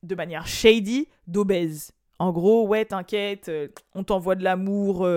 de 0.03 0.13
manière 0.13 0.45
shady 0.45 1.07
d'obèse. 1.25 1.91
En 2.19 2.31
gros, 2.31 2.67
ouais, 2.67 2.85
t'inquiète, 2.85 3.51
on 3.95 4.03
t'envoie 4.03 4.35
de 4.35 4.43
l'amour, 4.43 5.07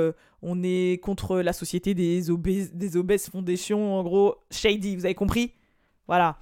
on 0.41 0.63
est 0.63 0.99
contre 1.03 1.41
la 1.41 1.53
société 1.53 1.93
des 1.93 2.31
obèses, 2.31 2.73
des 2.73 2.97
obèses 2.97 3.29
foundation, 3.29 3.99
en 3.99 4.03
gros, 4.03 4.37
shady, 4.51 4.97
vous 4.97 5.05
avez 5.05 5.15
compris? 5.15 5.53
Voilà. 6.11 6.39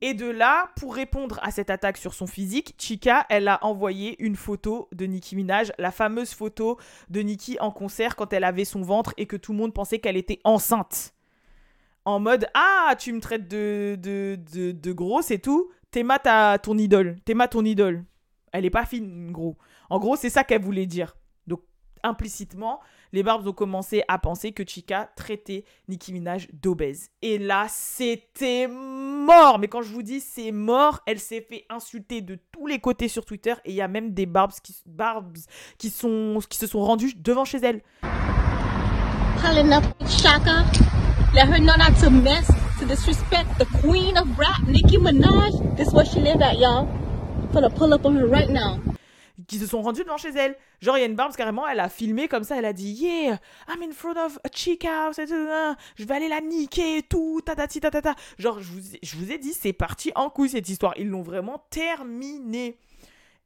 Et 0.00 0.14
de 0.14 0.30
là, 0.30 0.70
pour 0.76 0.94
répondre 0.94 1.40
à 1.42 1.50
cette 1.50 1.70
attaque 1.70 1.96
sur 1.96 2.14
son 2.14 2.28
physique, 2.28 2.76
Chica, 2.78 3.26
elle 3.30 3.48
a 3.48 3.58
envoyé 3.64 4.14
une 4.22 4.36
photo 4.36 4.88
de 4.92 5.06
Nicki 5.06 5.34
Minaj, 5.34 5.72
la 5.76 5.90
fameuse 5.90 6.32
photo 6.34 6.78
de 7.10 7.18
Nicki 7.18 7.56
en 7.58 7.72
concert 7.72 8.14
quand 8.14 8.32
elle 8.32 8.44
avait 8.44 8.64
son 8.64 8.82
ventre 8.82 9.12
et 9.16 9.26
que 9.26 9.34
tout 9.34 9.50
le 9.50 9.58
monde 9.58 9.74
pensait 9.74 9.98
qu'elle 9.98 10.16
était 10.16 10.38
enceinte. 10.44 11.14
En 12.04 12.20
mode 12.20 12.46
Ah, 12.54 12.94
tu 12.96 13.12
me 13.12 13.18
traites 13.18 13.48
de, 13.48 13.98
de, 14.00 14.38
de, 14.52 14.70
de 14.70 14.92
grosse 14.92 15.32
et 15.32 15.40
tout. 15.40 15.72
T'es 15.90 16.04
ta 16.22 16.60
ton 16.60 16.78
idole. 16.78 17.16
T'es 17.24 17.34
ton 17.50 17.64
idole. 17.64 18.04
Elle 18.52 18.66
est 18.66 18.70
pas 18.70 18.86
fine, 18.86 19.32
gros. 19.32 19.56
En 19.90 19.98
gros, 19.98 20.14
c'est 20.14 20.30
ça 20.30 20.44
qu'elle 20.44 20.62
voulait 20.62 20.86
dire. 20.86 21.16
Donc, 21.48 21.62
implicitement, 22.04 22.78
les 23.12 23.22
Barbs 23.22 23.46
ont 23.46 23.52
commencé 23.52 24.02
à 24.08 24.18
penser 24.18 24.52
que 24.52 24.64
Chica 24.66 25.10
traitait 25.16 25.64
Nicki 25.88 26.12
Minaj 26.12 26.48
d'obèse. 26.52 27.10
Et 27.20 27.38
là, 27.38 27.66
c'était 27.68 28.68
mort. 28.68 29.58
Mais 29.58 29.68
quand 29.68 29.82
je 29.82 29.92
vous 29.92 30.02
dis 30.02 30.20
c'est 30.20 30.52
mort, 30.52 31.00
elle 31.06 31.18
s'est 31.18 31.40
fait 31.40 31.64
insulter 31.68 32.20
de 32.20 32.38
tous 32.50 32.66
les 32.66 32.78
côtés 32.78 33.08
sur 33.08 33.24
Twitter. 33.24 33.54
Et 33.64 33.70
il 33.70 33.74
y 33.74 33.82
a 33.82 33.88
même 33.88 34.12
des 34.12 34.26
Barbs 34.26 34.52
qui, 34.62 35.90
sont, 35.90 36.38
qui 36.48 36.58
se 36.58 36.66
sont 36.66 36.80
rendus 36.80 37.14
devant 37.16 37.44
chez 37.44 37.58
elle. 37.58 37.82
Let 41.34 41.46
her 41.46 41.58
know 41.58 41.74
not 41.78 41.98
to 42.02 42.10
mess, 42.10 42.46
to 42.78 42.84
disrespect 42.84 43.58
the 43.58 43.64
queen 43.80 44.18
of 44.18 44.38
rap. 44.38 44.60
This 44.66 45.88
is 45.88 46.12
she 46.12 46.20
at, 46.28 46.58
y'all. 46.58 46.86
I'm 46.86 47.48
gonna 47.50 47.70
pull 47.70 47.94
up 47.94 48.04
on 48.04 48.16
her 48.16 48.26
right 48.26 48.50
qui 49.48 49.58
se 49.58 49.66
sont 49.66 49.82
rendus 49.82 50.02
devant 50.02 50.16
chez 50.16 50.30
elle. 50.30 50.56
Genre, 50.80 50.98
il 50.98 51.04
y 51.04 51.14
Barbs 51.14 51.34
carrément, 51.36 51.66
elle 51.66 51.80
a 51.80 51.88
filmé 51.88 52.28
comme 52.28 52.44
ça, 52.44 52.58
elle 52.58 52.64
a 52.64 52.72
dit 52.72 52.92
Yeah, 52.92 53.38
I'm 53.68 53.82
in 53.82 53.92
front 53.92 54.16
of 54.16 54.38
a 54.44 54.48
chick 54.52 54.84
house, 54.84 55.16
je 55.18 56.04
vais 56.04 56.14
aller 56.14 56.28
la 56.28 56.40
niquer 56.40 56.98
et 56.98 57.02
tout, 57.02 57.40
tatati 57.44 57.80
tatata. 57.80 58.14
Genre, 58.38 58.60
je 58.60 58.68
vous, 58.68 58.80
je 59.02 59.16
vous 59.16 59.32
ai 59.32 59.38
dit, 59.38 59.52
c'est 59.52 59.72
parti 59.72 60.12
en 60.14 60.30
couille 60.30 60.50
cette 60.50 60.68
histoire. 60.68 60.94
Ils 60.96 61.08
l'ont 61.08 61.22
vraiment 61.22 61.64
terminée. 61.70 62.78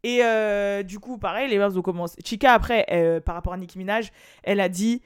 Et 0.02 0.20
euh, 0.22 0.82
du 0.82 0.98
coup, 0.98 1.18
pareil, 1.18 1.50
les 1.50 1.58
Barbs 1.58 1.76
ont 1.76 1.82
commencé. 1.82 2.16
Chica, 2.24 2.52
après, 2.52 2.86
euh, 2.90 3.20
par 3.20 3.34
rapport 3.34 3.52
à 3.52 3.56
Nicki 3.56 3.78
Minaj, 3.78 4.12
elle 4.42 4.60
a 4.60 4.68
dit 4.68 5.02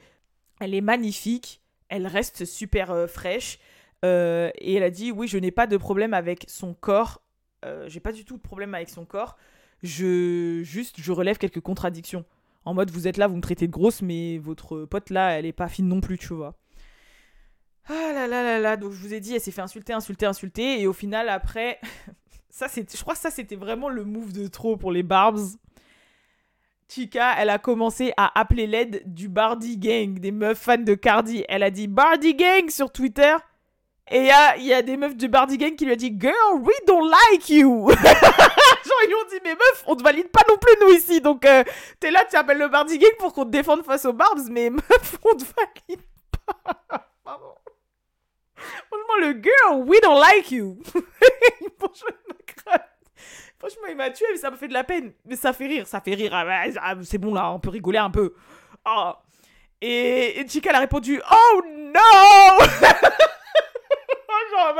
Elle 0.59 0.75
est 0.75 0.81
magnifique, 0.81 1.61
elle 1.89 2.07
reste 2.07 2.45
super 2.45 2.91
euh, 2.91 3.07
fraîche. 3.07 3.57
et 4.03 4.75
elle 4.75 4.83
a 4.83 4.89
dit 4.89 5.11
Oui, 5.11 5.27
je 5.27 5.37
n'ai 5.37 5.51
pas 5.51 5.67
de 5.67 5.77
problème 5.77 6.13
avec 6.13 6.45
son 6.47 6.73
corps. 6.73 7.21
J'ai 7.87 7.99
pas 7.99 8.11
du 8.11 8.25
tout 8.25 8.37
de 8.37 8.41
problème 8.41 8.73
avec 8.73 8.89
son 8.89 9.05
corps 9.05 9.37
je 9.83 10.61
juste 10.63 10.95
je 10.99 11.11
relève 11.11 11.37
quelques 11.37 11.61
contradictions. 11.61 12.25
En 12.65 12.73
mode 12.73 12.91
vous 12.91 13.07
êtes 13.07 13.17
là, 13.17 13.27
vous 13.27 13.35
me 13.35 13.41
traitez 13.41 13.67
de 13.67 13.71
grosse, 13.71 14.01
mais 14.01 14.37
votre 14.37 14.85
pote 14.85 15.09
là, 15.09 15.31
elle 15.31 15.45
est 15.45 15.53
pas 15.53 15.67
fine 15.67 15.87
non 15.87 16.01
plus, 16.01 16.17
tu 16.17 16.33
vois. 16.33 16.55
Ah 17.89 18.11
là 18.13 18.27
là 18.27 18.43
là 18.43 18.59
là, 18.59 18.77
donc 18.77 18.91
je 18.91 18.97
vous 18.97 19.13
ai 19.13 19.19
dit, 19.19 19.33
elle 19.33 19.41
s'est 19.41 19.51
fait 19.51 19.61
insulter, 19.61 19.93
insulter, 19.93 20.27
insulter, 20.27 20.81
et 20.81 20.87
au 20.87 20.93
final 20.93 21.29
après, 21.29 21.79
ça 22.49 22.67
c'est, 22.67 22.95
je 22.95 23.01
crois 23.01 23.15
que 23.15 23.19
ça 23.19 23.31
c'était 23.31 23.55
vraiment 23.55 23.89
le 23.89 24.05
move 24.05 24.33
de 24.33 24.47
trop 24.47 24.77
pour 24.77 24.91
les 24.91 25.03
Barbs. 25.03 25.57
Chica, 26.93 27.35
elle 27.37 27.49
a 27.49 27.57
commencé 27.57 28.11
à 28.17 28.37
appeler 28.37 28.67
l'aide 28.67 29.01
du 29.05 29.29
Bardi 29.29 29.77
Gang, 29.77 30.19
des 30.19 30.31
meufs 30.31 30.59
fans 30.59 30.77
de 30.77 30.93
Cardi. 30.93 31.45
Elle 31.47 31.63
a 31.63 31.71
dit 31.71 31.87
Bardi 31.87 32.35
Gang 32.35 32.69
sur 32.69 32.91
Twitter. 32.91 33.33
Et 34.09 34.19
il 34.19 34.25
y 34.25 34.31
a, 34.31 34.57
y 34.57 34.73
a, 34.73 34.81
des 34.81 34.97
meufs 34.97 35.15
du 35.15 35.29
Bardi 35.29 35.57
Gang 35.57 35.73
qui 35.75 35.85
lui 35.85 35.93
a 35.93 35.95
dit 35.95 36.13
Girl, 36.19 36.61
we 36.61 36.75
don't 36.85 37.09
like 37.09 37.49
you. 37.49 37.89
Ils 39.03 39.07
lui 39.07 39.15
ont 39.15 39.29
dit 39.29 39.39
Mais 39.43 39.53
meuf, 39.53 39.83
on 39.87 39.95
te 39.95 40.03
valide 40.03 40.29
pas 40.29 40.41
non 40.47 40.57
plus, 40.57 40.73
nous 40.81 40.93
ici. 40.93 41.21
Donc, 41.21 41.45
euh, 41.45 41.63
t'es 41.99 42.11
là, 42.11 42.25
tu 42.29 42.35
appelles 42.35 42.57
le 42.57 42.67
Bardi 42.67 42.97
Gang 42.97 43.15
pour 43.19 43.33
qu'on 43.33 43.45
te 43.45 43.49
défende 43.49 43.83
face 43.83 44.05
aux 44.05 44.13
Barbs. 44.13 44.49
Mais 44.49 44.69
meuf, 44.71 45.17
on 45.23 45.35
te 45.35 45.43
valide 45.43 46.05
pas. 46.45 47.07
Pardon. 47.23 47.55
Franchement, 48.55 49.17
le 49.19 49.41
Girl, 49.41 49.83
we 49.87 49.99
don't 50.01 50.19
like 50.19 50.51
you. 50.51 50.77
Franchement, 53.59 53.87
il 53.89 53.95
m'a 53.95 54.09
tué, 54.09 54.25
mais 54.31 54.37
ça 54.37 54.49
me 54.49 54.55
fait 54.55 54.67
de 54.67 54.73
la 54.73 54.83
peine. 54.83 55.13
Mais 55.25 55.35
ça 55.35 55.53
fait 55.53 55.67
rire, 55.67 55.85
ça 55.87 56.01
fait 56.01 56.15
rire. 56.15 56.31
Ah, 56.33 56.63
ah, 56.81 56.95
c'est 57.03 57.19
bon 57.19 57.33
là, 57.33 57.51
on 57.51 57.59
peut 57.59 57.69
rigoler 57.69 57.99
un 57.99 58.09
peu. 58.09 58.33
Oh. 58.87 59.11
Et, 59.79 60.45
Chica, 60.47 60.69
elle 60.69 60.75
a 60.75 60.79
répondu 60.79 61.21
Oh 61.31 61.61
no 61.65 61.99
genre 64.51 64.75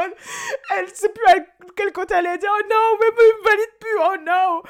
elle 0.75 0.89
sait 0.89 1.09
plus 1.09 1.25
à 1.25 1.35
quel 1.75 1.91
côté 1.91 2.13
elle 2.15 2.25
est 2.25 2.37
dire 2.37 2.51
oh 2.53 2.61
non 2.69 2.97
mais 2.99 3.09
me 3.11 3.43
valide 3.43 3.79
oh 4.11 4.15
non 4.25 4.61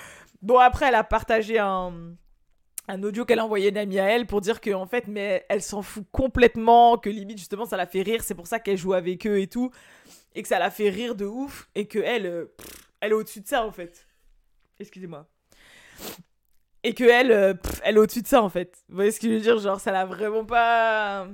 bon 0.42 0.58
après 0.58 0.88
elle 0.88 0.96
a 0.96 1.04
partagé 1.04 1.60
un 1.60 2.16
un 2.88 3.04
audio 3.04 3.26
qu'elle 3.26 3.40
a 3.40 3.46
envoyé 3.46 3.72
d'ami 3.72 4.00
à 4.00 4.06
elle 4.06 4.26
pour 4.26 4.42
dire 4.42 4.60
que 4.60 4.72
en 4.74 4.86
fait 4.86 5.08
mais 5.08 5.46
elle 5.50 5.62
s'en 5.62 5.82
fout 5.82 6.06
complètement 6.12 6.98
que 6.98 7.10
limite 7.10 7.38
justement 7.38 7.66
ça 7.66 7.78
la 7.78 7.86
fait 7.86 8.02
rire 8.02 8.24
c'est 8.24 8.36
pour 8.36 8.48
ça 8.48 8.60
qu'elle 8.60 8.78
joue 8.78 8.94
avec 8.94 9.26
eux 9.28 9.40
et 9.40 9.48
tout 9.48 9.72
et 10.36 10.42
que 10.42 10.48
ça 10.48 10.60
la 10.60 10.72
fait 10.72 10.90
rire 10.90 11.16
de 11.16 11.26
ouf 11.26 11.70
et 11.76 11.88
que 11.88 12.00
elle 12.00 12.26
euh, 12.26 12.46
elle 13.00 13.12
est 13.12 13.16
au-dessus 13.16 13.42
de 13.42 13.48
ça 13.48 13.66
en 13.66 13.72
fait. 13.72 14.08
Excusez-moi. 14.80 15.28
Et 16.84 16.94
que 16.94 17.04
elle 17.04 17.32
euh, 17.32 17.54
elle 17.84 17.96
est 17.96 18.00
au-dessus 18.00 18.22
de 18.22 18.28
ça 18.28 18.42
en 18.42 18.50
fait. 18.50 18.84
Vous 18.90 18.96
voyez 18.96 19.12
ce 19.12 19.20
que 19.20 19.28
je 19.28 19.34
veux 19.34 19.40
dire? 19.40 19.60
Genre 19.60 19.80
ça 19.80 19.92
l'a 19.92 20.06
vraiment 20.06 20.46
pas 20.46 21.28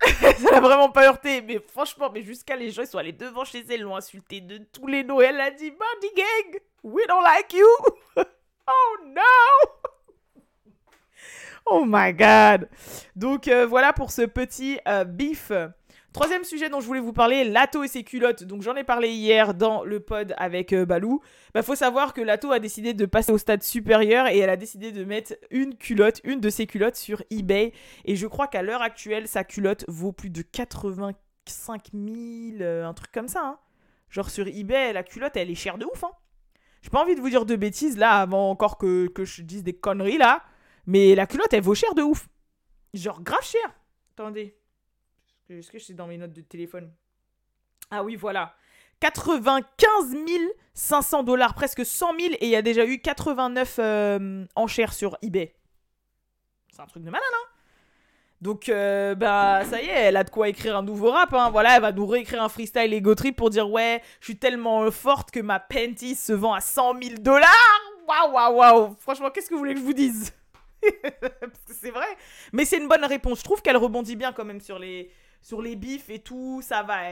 ça 0.38 0.50
l'a 0.50 0.60
vraiment 0.60 0.90
pas 0.90 1.06
heurté, 1.06 1.40
mais 1.40 1.58
franchement, 1.58 2.10
mais 2.12 2.22
jusqu'à 2.22 2.56
les 2.56 2.70
gens, 2.70 2.82
ils 2.82 2.88
sont 2.88 2.98
allés 2.98 3.12
devant 3.12 3.44
chez 3.44 3.64
elle, 3.70 3.82
l'ont 3.82 3.96
insulté 3.96 4.40
de 4.40 4.58
tous 4.58 4.86
les 4.86 5.04
noms, 5.04 5.20
elle 5.20 5.40
a 5.40 5.50
dit, 5.50 5.70
Body 5.70 6.14
Gang, 6.14 6.60
we 6.82 7.06
don't 7.06 7.22
like 7.22 7.52
you. 7.52 7.66
oh 8.66 8.96
no. 9.06 9.22
oh 11.66 11.84
my 11.86 12.12
god. 12.12 12.68
Donc 13.16 13.48
euh, 13.48 13.66
voilà 13.66 13.92
pour 13.92 14.10
ce 14.10 14.22
petit 14.22 14.78
euh, 14.86 15.04
beef. 15.04 15.52
Troisième 16.14 16.44
sujet 16.44 16.70
dont 16.70 16.78
je 16.78 16.86
voulais 16.86 17.00
vous 17.00 17.12
parler, 17.12 17.42
Lato 17.42 17.82
et 17.82 17.88
ses 17.88 18.04
culottes. 18.04 18.44
Donc 18.44 18.62
j'en 18.62 18.76
ai 18.76 18.84
parlé 18.84 19.10
hier 19.10 19.52
dans 19.52 19.82
le 19.82 19.98
pod 19.98 20.32
avec 20.36 20.72
euh, 20.72 20.86
Balou. 20.86 21.20
Bah 21.52 21.64
faut 21.64 21.74
savoir 21.74 22.14
que 22.14 22.20
Lato 22.20 22.52
a 22.52 22.60
décidé 22.60 22.94
de 22.94 23.04
passer 23.04 23.32
au 23.32 23.36
stade 23.36 23.64
supérieur 23.64 24.28
et 24.28 24.38
elle 24.38 24.48
a 24.48 24.56
décidé 24.56 24.92
de 24.92 25.02
mettre 25.02 25.34
une 25.50 25.76
culotte, 25.76 26.20
une 26.22 26.38
de 26.38 26.50
ses 26.50 26.68
culottes 26.68 26.94
sur 26.94 27.20
eBay. 27.30 27.72
Et 28.04 28.14
je 28.14 28.28
crois 28.28 28.46
qu'à 28.46 28.62
l'heure 28.62 28.80
actuelle, 28.80 29.26
sa 29.26 29.42
culotte 29.42 29.84
vaut 29.88 30.12
plus 30.12 30.30
de 30.30 30.42
85 30.42 31.88
000, 31.92 32.06
euh, 32.60 32.86
un 32.86 32.94
truc 32.94 33.10
comme 33.10 33.26
ça. 33.26 33.40
Hein. 33.44 33.58
Genre 34.08 34.30
sur 34.30 34.46
eBay, 34.46 34.92
la 34.92 35.02
culotte, 35.02 35.36
elle 35.36 35.50
est 35.50 35.56
chère 35.56 35.78
de 35.78 35.84
ouf. 35.84 36.04
Hein. 36.04 36.12
J'ai 36.82 36.90
pas 36.90 37.02
envie 37.02 37.16
de 37.16 37.20
vous 37.20 37.30
dire 37.30 37.44
de 37.44 37.56
bêtises 37.56 37.98
là, 37.98 38.20
avant 38.20 38.50
encore 38.50 38.78
que, 38.78 39.08
que 39.08 39.24
je 39.24 39.42
dise 39.42 39.64
des 39.64 39.74
conneries 39.74 40.18
là. 40.18 40.44
Mais 40.86 41.16
la 41.16 41.26
culotte, 41.26 41.52
elle 41.52 41.64
vaut 41.64 41.74
cher 41.74 41.92
de 41.96 42.02
ouf. 42.02 42.28
Genre 42.92 43.20
grave 43.20 43.42
cher. 43.42 43.74
Attendez. 44.12 44.56
Est-ce 45.50 45.70
que 45.70 45.78
c'est 45.78 45.94
dans 45.94 46.06
mes 46.06 46.18
notes 46.18 46.32
de 46.32 46.40
téléphone? 46.40 46.90
Ah 47.90 48.02
oui, 48.02 48.16
voilà. 48.16 48.54
95 49.00 50.16
500 50.72 51.22
dollars, 51.22 51.54
presque 51.54 51.84
100 51.84 52.18
000, 52.18 52.34
et 52.34 52.46
il 52.46 52.48
y 52.48 52.56
a 52.56 52.62
déjà 52.62 52.86
eu 52.86 52.98
89 52.98 53.76
euh, 53.78 54.46
enchères 54.56 54.92
sur 54.92 55.16
eBay. 55.22 55.54
C'est 56.72 56.80
un 56.80 56.86
truc 56.86 57.04
de 57.04 57.10
malin, 57.10 57.22
hein 57.32 57.48
donc, 58.40 58.68
euh, 58.68 59.14
bah, 59.14 59.62
ça 59.64 59.80
y 59.80 59.86
est, 59.86 59.92
elle 59.92 60.18
a 60.18 60.24
de 60.24 60.28
quoi 60.28 60.50
écrire 60.50 60.76
un 60.76 60.82
nouveau 60.82 61.10
rap. 61.10 61.32
Hein. 61.32 61.48
Voilà, 61.50 61.76
elle 61.76 61.80
va 61.80 61.92
nous 61.92 62.04
réécrire 62.04 62.42
un 62.42 62.50
freestyle 62.50 62.92
Ego 62.92 63.14
Trip 63.14 63.34
pour 63.34 63.48
dire 63.48 63.70
Ouais, 63.70 64.02
je 64.20 64.26
suis 64.26 64.36
tellement 64.36 64.90
forte 64.90 65.30
que 65.30 65.40
ma 65.40 65.60
panty 65.60 66.14
se 66.14 66.34
vend 66.34 66.52
à 66.52 66.60
100 66.60 67.00
000 67.02 67.14
dollars. 67.20 67.48
Waouh, 68.06 68.32
waouh, 68.32 68.56
waouh. 68.56 68.96
Franchement, 69.00 69.30
qu'est-ce 69.30 69.48
que 69.48 69.54
vous 69.54 69.60
voulez 69.60 69.72
que 69.72 69.80
je 69.80 69.84
vous 69.84 69.94
dise? 69.94 70.34
Parce 71.22 71.64
que 71.66 71.72
c'est 71.72 71.90
vrai. 71.90 72.04
Mais 72.52 72.66
c'est 72.66 72.76
une 72.76 72.88
bonne 72.88 73.06
réponse. 73.06 73.38
Je 73.38 73.44
trouve 73.44 73.62
qu'elle 73.62 73.78
rebondit 73.78 74.16
bien 74.16 74.34
quand 74.34 74.44
même 74.44 74.60
sur 74.60 74.78
les, 74.78 75.10
sur 75.44 75.60
les 75.60 75.76
bifs 75.76 76.08
et 76.08 76.20
tout, 76.20 76.62
ça 76.62 76.82
va. 76.82 77.02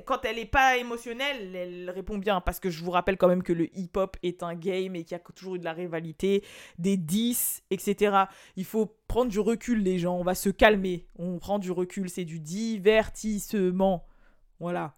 Quand 0.00 0.24
elle 0.24 0.40
est 0.40 0.50
pas 0.50 0.76
émotionnelle, 0.76 1.54
elle 1.54 1.88
répond 1.88 2.18
bien. 2.18 2.40
Parce 2.40 2.58
que 2.58 2.68
je 2.68 2.82
vous 2.82 2.90
rappelle 2.90 3.16
quand 3.16 3.28
même 3.28 3.44
que 3.44 3.52
le 3.52 3.68
hip-hop 3.78 4.16
est 4.24 4.42
un 4.42 4.56
game 4.56 4.96
et 4.96 5.04
qu'il 5.04 5.12
y 5.12 5.20
a 5.20 5.20
toujours 5.20 5.54
eu 5.54 5.60
de 5.60 5.64
la 5.64 5.72
rivalité, 5.72 6.44
des 6.78 6.96
10, 6.96 7.62
etc. 7.70 8.24
Il 8.56 8.64
faut 8.64 8.98
prendre 9.06 9.30
du 9.30 9.38
recul, 9.38 9.84
les 9.84 10.00
gens. 10.00 10.16
On 10.16 10.24
va 10.24 10.34
se 10.34 10.48
calmer. 10.48 11.06
On 11.16 11.38
prend 11.38 11.60
du 11.60 11.70
recul. 11.70 12.10
C'est 12.10 12.24
du 12.24 12.40
divertissement. 12.40 14.04
Voilà. 14.58 14.96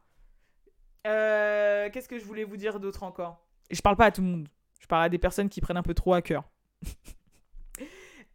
Euh, 1.07 1.90
qu'est-ce 1.90 2.09
que 2.09 2.18
je 2.18 2.24
voulais 2.24 2.44
vous 2.44 2.57
dire 2.57 2.81
d'autre 2.81 3.03
encore? 3.03 3.46
Je 3.70 3.83
parle 3.83 3.96
pas 3.96 4.07
à 4.07 4.11
tout 4.12 4.22
le 4.22 4.29
monde. 4.29 4.48
Je 4.81 4.87
parle 4.87 5.05
à 5.05 5.09
des 5.11 5.18
personnes 5.18 5.50
qui 5.50 5.61
prennent 5.61 5.76
un 5.76 5.83
peu 5.83 5.94
trop 5.94 6.14
à 6.14 6.22
cœur. 6.22 6.44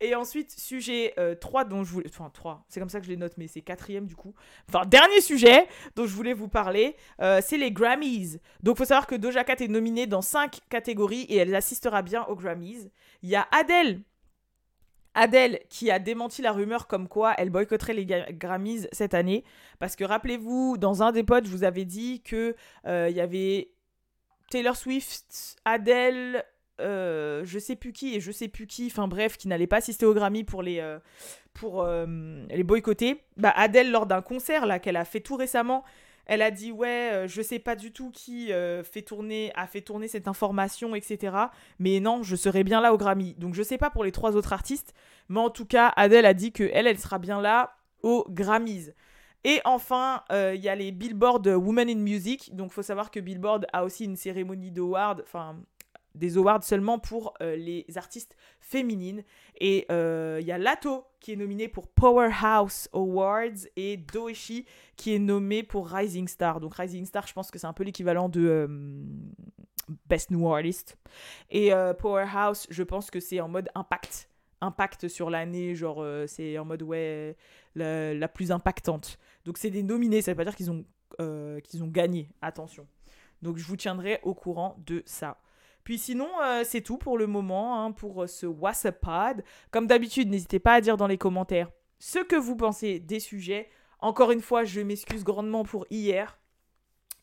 Et 0.06 0.16
ensuite, 0.16 0.52
sujet 0.52 1.14
3 1.42 1.62
euh, 1.62 1.66
dont 1.66 1.84
je 1.84 1.92
voulais... 1.92 2.06
Enfin, 2.10 2.30
3, 2.32 2.66
c'est 2.68 2.80
comme 2.80 2.90
ça 2.90 3.00
que 3.00 3.06
je 3.06 3.12
les 3.12 3.18
note, 3.18 3.34
mais 3.38 3.48
c'est 3.48 3.62
quatrième 3.62 4.06
du 4.06 4.16
coup. 4.16 4.34
Enfin, 4.70 4.86
dernier 4.86 5.22
sujet 5.22 5.68
dont 5.96 6.06
je 6.06 6.14
voulais 6.14 6.34
vous 6.34 6.48
parler, 6.48 6.96
euh, 7.22 7.42
c'est 7.44 7.58
les 7.58 7.72
Grammys. 7.72 8.40
Donc, 8.62 8.76
il 8.76 8.78
faut 8.80 8.86
savoir 8.86 9.08
que 9.08 9.16
Doja 9.16 9.44
Cat 9.44 9.56
est 9.60 9.68
nominée 9.68 10.08
dans 10.08 10.22
5 10.22 10.60
catégories 10.70 11.24
et 11.24 11.38
elle 11.38 11.56
assistera 11.56 12.02
bien 12.02 12.24
aux 12.26 12.36
Grammys. 12.36 12.90
Il 13.24 13.30
y 13.30 13.36
a 13.36 13.48
Adele. 13.52 14.02
Adele 15.16 15.60
qui 15.70 15.90
a 15.90 15.98
démenti 15.98 16.42
la 16.42 16.52
rumeur 16.52 16.88
comme 16.88 17.08
quoi 17.08 17.34
elle 17.38 17.50
boycotterait 17.50 17.94
les 17.94 18.06
Grammys 18.06 18.88
cette 18.92 19.14
année. 19.14 19.44
Parce 19.80 19.96
que 19.96 20.04
rappelez-vous, 20.04 20.78
dans 20.78 21.02
un 21.02 21.12
des 21.12 21.24
potes, 21.24 21.46
je 21.46 21.52
vous 21.52 21.64
avais 21.64 21.86
dit 21.86 22.22
que 22.22 22.56
euh, 22.86 23.08
il 23.10 23.16
y 23.16 23.22
avait 23.22 23.72
Taylor 24.50 24.76
Swift, 24.76 25.58
Adele, 25.66 26.44
euh, 26.82 27.44
je 27.46 27.58
sais 27.58 27.76
plus 27.76 27.94
qui 27.94 28.16
et 28.16 28.20
je 28.20 28.32
sais 28.32 28.48
plus 28.48 28.68
qui, 28.68 28.88
enfin 28.88 29.08
bref, 29.08 29.38
qui 29.38 29.48
n'allait 29.48 29.68
pas 29.68 29.78
assister 29.78 30.06
au 30.06 30.14
Grammy 30.14 30.44
pour 30.44 30.62
les, 30.62 30.80
euh, 30.80 31.00
pour, 31.54 31.84
euh, 31.84 32.06
les 32.50 32.64
boycotter, 32.64 33.24
bah 33.38 33.54
Adèle, 33.56 33.92
lors 33.92 34.06
d'un 34.06 34.22
concert 34.22 34.66
là 34.66 34.80
qu'elle 34.80 34.98
a 34.98 35.06
fait 35.06 35.22
tout 35.22 35.38
récemment, 35.38 35.86
elle 36.26 36.42
a 36.42 36.52
dit 36.52 36.72
ouais, 36.72 37.26
je 37.28 37.42
sais 37.42 37.60
pas 37.60 37.76
du 37.76 37.92
tout 37.92 38.10
qui 38.12 38.52
fait 38.84 39.04
tourner, 39.04 39.52
a 39.56 39.68
fait 39.68 39.82
tourner 39.82 40.08
cette 40.08 40.28
information, 40.28 40.96
etc. 40.96 41.38
Mais 41.78 42.00
non, 42.00 42.24
je 42.24 42.36
serai 42.36 42.64
bien 42.64 42.82
là 42.82 42.94
au 42.94 42.98
Grammy. 42.98 43.36
Donc 43.36 43.54
je 43.54 43.62
sais 43.62 43.78
pas 43.78 43.92
pour 43.92 44.04
les 44.04 44.12
trois 44.12 44.36
autres 44.36 44.52
artistes, 44.52 44.94
mais 45.30 45.40
en 45.40 45.52
tout 45.52 45.66
cas, 45.66 45.94
Adèle 45.96 46.26
a 46.26 46.34
dit 46.34 46.52
que 46.52 46.70
elle, 46.74 46.88
elle 46.88 47.00
sera 47.00 47.20
bien 47.20 47.42
là 47.42 47.78
au 48.02 48.26
Grammys. 48.30 48.92
Et 49.44 49.62
enfin, 49.66 50.24
il 50.32 50.60
y 50.60 50.68
a 50.68 50.74
les 50.74 50.92
Billboard 50.92 51.46
Women 51.46 51.90
in 51.90 52.00
Music. 52.00 52.56
Donc, 52.56 52.72
faut 52.72 52.82
savoir 52.82 53.12
que 53.12 53.20
Billboard 53.20 53.68
a 53.72 53.86
aussi 53.86 54.06
une 54.06 54.16
cérémonie 54.16 54.72
d'award, 54.72 55.22
enfin, 55.22 55.58
des 56.16 56.38
awards 56.38 56.64
seulement 56.64 57.00
pour 57.00 57.34
euh, 57.42 57.56
les 57.56 57.86
artistes 57.96 58.36
féminines. 58.60 59.24
Et 59.60 59.86
euh, 59.92 60.40
il 60.42 60.48
y 60.48 60.52
a 60.52 60.58
Lato 60.58 61.06
qui 61.20 61.34
est 61.34 61.36
nominé 61.36 61.68
pour 61.68 61.88
Powerhouse 61.88 62.90
Awards 62.94 63.68
et 63.76 63.98
Doeshi 63.98 64.66
qui 64.96 65.14
est 65.14 65.20
nommé 65.20 65.64
pour 65.64 65.88
Rising 65.88 66.28
Star. 66.28 66.60
Donc 66.60 66.76
Rising 66.76 67.06
Star, 67.06 67.28
je 67.28 67.34
pense 67.34 67.52
que 67.52 67.60
c'est 67.60 67.68
un 67.68 67.74
peu 67.74 67.84
l'équivalent 67.84 68.30
de 68.30 68.42
euh, 68.42 68.68
Best 70.08 70.32
New 70.32 70.48
Artist. 70.48 70.98
Et 71.50 71.72
Powerhouse, 72.00 72.66
je 72.70 72.84
pense 72.84 73.12
que 73.12 73.20
c'est 73.20 73.40
en 73.40 73.48
mode 73.48 73.70
impact. 73.76 74.30
Impact 74.62 75.08
sur 75.10 75.30
l'année, 75.30 75.76
genre 75.76 76.04
c'est 76.26 76.58
en 76.58 76.66
mode 76.66 76.82
ouais, 76.82 77.36
la, 77.76 78.28
plus 78.28 78.52
impactante. 78.52 79.20
Donc 79.44 79.60
c'est 79.60 79.70
des 79.70 79.84
nominés, 79.84 80.24
ça 80.24 80.32
veut 80.32 80.38
pas 80.38 80.46
dire 80.46 80.56
qu'ils 80.56 80.72
ont, 80.72 80.86
qu'ils 81.62 81.84
ont 81.84 81.88
gagné, 81.88 82.30
attention. 82.42 82.88
Donc 83.44 83.58
je 83.58 83.66
vous 83.66 83.76
tiendrai 83.76 84.20
au 84.24 84.34
courant 84.34 84.76
de 84.88 85.04
ça. 85.06 85.38
Puis 85.86 86.00
sinon, 86.00 86.28
euh, 86.42 86.64
c'est 86.66 86.82
tout 86.82 86.98
pour 86.98 87.16
le 87.18 87.28
moment, 87.28 87.80
hein, 87.80 87.92
pour 87.92 88.24
euh, 88.24 88.28
ce 88.28 88.48
WhatsApp 88.48 89.06
Comme 89.70 89.86
d'habitude, 89.86 90.30
n'hésitez 90.30 90.60
pas 90.60 90.74
à 90.74 90.82
dire 90.82 90.98
dans 90.98 91.08
les 91.08 91.20
commentaires 91.20 91.70
ce 92.00 92.20
que 92.20 92.36
vous 92.36 92.56
pensez 92.56 93.00
des 93.00 93.20
sujets. 93.20 93.70
Encore 94.00 94.32
une 94.32 94.42
fois, 94.42 94.64
je 94.64 94.82
m'excuse 94.82 95.24
grandement 95.24 95.64
pour 95.64 95.86
hier. 95.92 96.40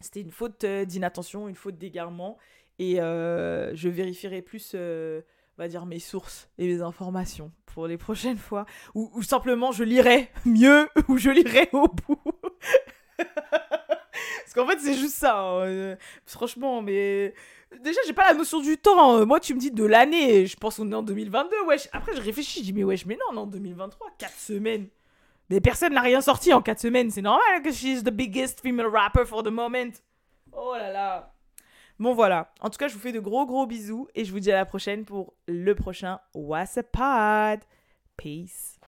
C'était 0.01 0.21
une 0.21 0.31
faute 0.31 0.63
euh, 0.63 0.85
d'inattention, 0.85 1.49
une 1.49 1.57
faute 1.57 1.77
d'égarement. 1.77 2.39
Et 2.79 2.97
je 2.97 3.89
vérifierai 3.89 4.43
plus, 4.43 4.75
va 4.75 5.69
dire, 5.69 5.87
mes 5.87 6.01
sources 6.01 6.49
et 6.59 6.67
mes 6.67 6.83
informations 6.83 7.53
pour 7.67 7.87
les 7.87 7.97
prochaines 7.97 8.39
fois. 8.39 8.65
Ou, 8.95 9.09
ou 9.15 9.23
simplement, 9.23 9.71
je 9.71 9.85
lirai 9.85 10.31
mieux, 10.45 10.89
ou 11.09 11.17
je 11.17 11.31
lirai 11.31 11.69
au 11.73 11.87
bout. 11.87 12.23
Parce 13.19 14.55
qu'en 14.55 14.67
fait, 14.67 14.81
c'est 14.81 14.95
juste 14.95 15.15
ça. 15.15 15.39
Hein, 15.41 15.97
franchement, 16.27 16.83
mais 16.83 17.35
Déjà, 17.81 18.01
j'ai 18.07 18.13
pas 18.13 18.29
la 18.29 18.35
notion 18.35 18.61
du 18.61 18.77
temps. 18.77 19.25
Moi, 19.27 19.41
tu 19.41 19.55
me 19.55 19.59
dis 19.59 19.71
de 19.71 19.85
l'année. 19.85 20.47
Je 20.47 20.57
pense 20.57 20.77
qu'on 20.77 20.91
est 20.91 20.95
en 20.95 21.03
2022, 21.03 21.65
wesh. 21.67 21.89
Après, 21.93 22.15
je 22.15 22.21
réfléchis. 22.21 22.61
Je 22.61 22.65
dis, 22.67 22.73
mais 22.73 22.85
wesh, 22.85 23.07
mais 23.07 23.17
non, 23.17 23.25
on 23.33 23.37
est 23.37 23.41
en 23.41 23.47
2023. 23.47 24.09
4 24.19 24.33
semaines. 24.35 24.89
Mais 25.51 25.61
personne 25.61 25.95
n'a 25.95 26.01
rien 26.01 26.21
sorti 26.21 26.53
en 26.53 26.63
4 26.63 26.79
semaines. 26.79 27.11
C'est 27.11 27.23
normal 27.23 27.63
que 27.63 27.73
she's 27.73 28.05
the 28.05 28.11
biggest 28.11 28.61
female 28.61 28.87
rapper 28.87 29.25
for 29.25 29.43
the 29.43 29.49
moment. 29.49 29.91
Oh 30.53 30.75
là 30.77 30.91
là. 30.93 31.35
Bon, 31.99 32.15
voilà. 32.15 32.53
En 32.61 32.71
tout 32.71 32.79
cas, 32.79 32.89
je 32.89 32.95
vous 32.95 33.01
fais 33.01 33.13
de 33.13 33.21
gros, 33.21 33.47
gros 33.47 33.67
bisous. 33.67 34.09
Et 34.15 34.25
je 34.25 34.33
vous 34.33 34.41
dis 34.41 34.53
à 34.53 34.57
la 34.57 34.65
prochaine 34.65 35.05
pour 35.05 35.35
le 35.47 35.75
prochain 35.75 36.21
WhatsApp 36.35 36.91
Pod. 36.93 37.61
Peace. 38.17 38.81